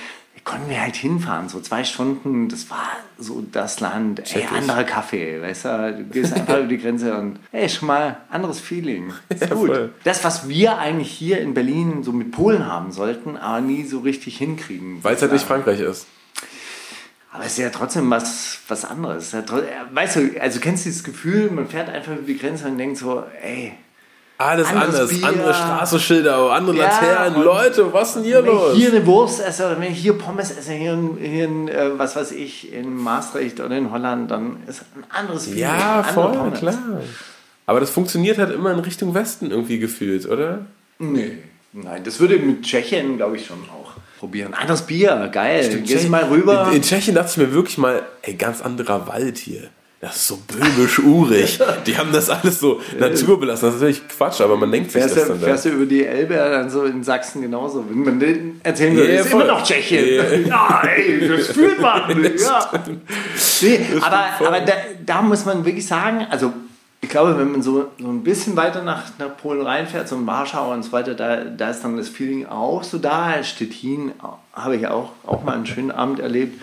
[0.43, 2.89] konnten wir halt hinfahren, so zwei Stunden, das war
[3.19, 7.39] so das Land, ey, anderer Kaffee, weißt du, du gehst einfach über die Grenze und
[7.51, 9.13] ey, schon mal anderes Feeling.
[9.29, 9.67] Ist Ja, gut.
[9.67, 9.93] voll.
[10.03, 13.99] Das, was wir eigentlich hier in Berlin so mit Polen haben sollten, aber nie so
[13.99, 15.03] richtig hinkriegen.
[15.03, 16.07] Weil es halt nicht Frankreich ist.
[17.33, 19.31] Aber es ist ja trotzdem was, was anderes.
[19.31, 19.43] Ja, äh,
[19.93, 22.97] weißt du, also kennst du dieses Gefühl, man fährt einfach über die Grenze und denkt
[22.97, 23.73] so, ey,
[24.43, 25.09] Alles Anderes anders.
[25.09, 25.27] Bier.
[25.27, 27.43] Andere Straßenschilder, andere Ja, Laternen.
[27.43, 28.73] Leute, was ist denn hier wenn los?
[28.73, 31.67] ich hier eine Wurst esse oder wenn ich hier Pommes esse, hier in, hier in
[31.67, 36.03] äh, was weiß ich, in Maastricht oder in Holland, dann ist ein anderes Feeling, ja,
[36.03, 36.59] voll, Pommes.
[36.59, 36.77] klar.
[37.65, 40.65] Aber das funktioniert halt immer in Richtung Westen irgendwie gefühlt, oder?
[40.99, 41.37] Nee,
[41.73, 44.53] nein, das würde mit Tschechien, glaube ich, schon auch probieren.
[44.53, 45.81] Anderes Bier, geil.
[45.85, 46.67] Gehst du mal rüber.
[46.69, 49.69] In, in Tschechien dachte ich mir wirklich mal, ey, ganz anderer Wald hier.
[50.02, 51.60] Das ist so böhmisch-urig.
[51.86, 53.68] Die haben das alles so naturbelassen.
[53.68, 55.39] Das ist natürlich Quatsch, aber man denkt sich Fährst das dann.
[55.39, 55.45] da.
[55.45, 57.86] fährst du über die Elbe, dann so in Sachsen genauso.
[57.88, 59.43] Wenn man den erzählen würde, Ja, ist voll.
[59.43, 60.47] immer noch Tschechien.
[60.47, 60.82] Ja.
[60.82, 62.24] Ja, ey, das fühlt man.
[62.24, 62.72] ja.
[63.62, 64.74] Nee, aber aber da,
[65.06, 66.52] da muss man wirklich sagen, also
[67.04, 70.26] ich glaube, wenn man so, so ein bisschen weiter nach, nach Polen reinfährt, so in
[70.26, 73.43] Warschau und so weiter, da, da ist dann das Feeling auch so da.
[73.43, 74.14] Stettin
[74.54, 76.60] habe ich auch, auch mal einen schönen Abend erlebt.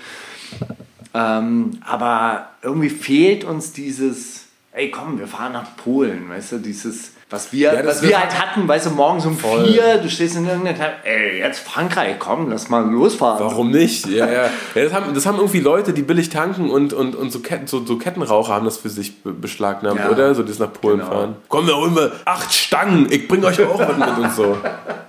[1.14, 4.47] Ähm, aber irgendwie fehlt uns dieses,
[4.78, 8.38] ey komm, wir fahren nach Polen, weißt du, dieses, was wir, Ja, was wir halt
[8.40, 9.66] hatten, weißt du, morgens um Voll.
[9.66, 13.44] vier, du stehst in irgendeiner Teil, ey, jetzt Frankreich, komm, lass mal losfahren.
[13.44, 14.06] Warum nicht?
[14.06, 14.42] Ja, ja.
[14.44, 14.50] ja
[14.84, 17.84] das, haben, das haben irgendwie Leute, die billig tanken und, und, und so, Ketten, so,
[17.84, 20.10] so Kettenraucher haben das für sich be beschlagnahmt, Ja.
[20.10, 20.34] oder?
[20.34, 21.10] So, die das nach Polen Genau.
[21.10, 21.36] fahren.
[21.48, 23.08] Komm, wir holen wir acht Stangen.
[23.10, 24.56] Ich bring euch auch was mit und so.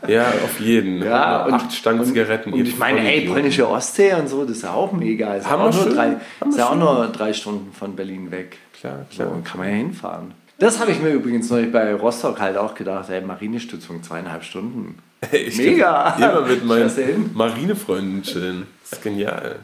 [0.08, 1.04] Ja, auf jeden.
[1.04, 2.52] Ja, und, acht Stangen und, Zigaretten.
[2.52, 5.36] Und ich meine, ey, polnische Ostsee und so, das ist ja auch mega.
[5.36, 5.94] Ist Haben auch, nur schön.
[5.94, 8.58] drei, Haben ist ja auch nur drei Stunden von Berlin weg.
[8.80, 9.42] Klar, So, klar.
[9.44, 10.32] kann man ja hinfahren.
[10.58, 14.98] Das habe ich mir übrigens neulich bei Rostock halt auch gedacht, ey, Marinestützung zweieinhalb Stunden.
[15.32, 16.16] Ey, ich Mega.
[16.18, 17.32] Immer mit meinen?
[17.34, 18.68] Marinefreunden chillen.
[18.84, 19.58] Das ist genial.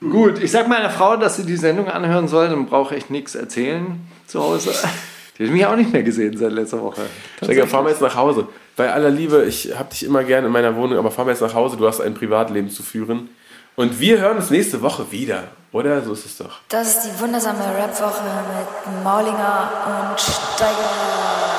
[0.00, 3.34] Gut, ich sag meiner Frau, dass sie die Sendung anhören soll, dann brauche ich nichts
[3.34, 4.72] erzählen zu Hause.
[5.38, 7.00] Die hat mich auch nicht mehr gesehen seit letzter Woche.
[7.42, 8.48] Steiger, fahren wir jetzt nach Hause.
[8.76, 11.40] Bei aller Liebe, ich habe dich immer gerne in meiner Wohnung, aber fahren wir jetzt
[11.40, 11.78] nach Hause.
[11.78, 13.30] Du hast ein Privatleben zu führen.
[13.76, 15.44] Und wir hören uns nächste Woche wieder.
[15.72, 16.02] Oder?
[16.02, 16.58] So ist es doch.
[16.68, 21.51] Das ist die wundersame Rap-Woche mit Maulinger und Steiger.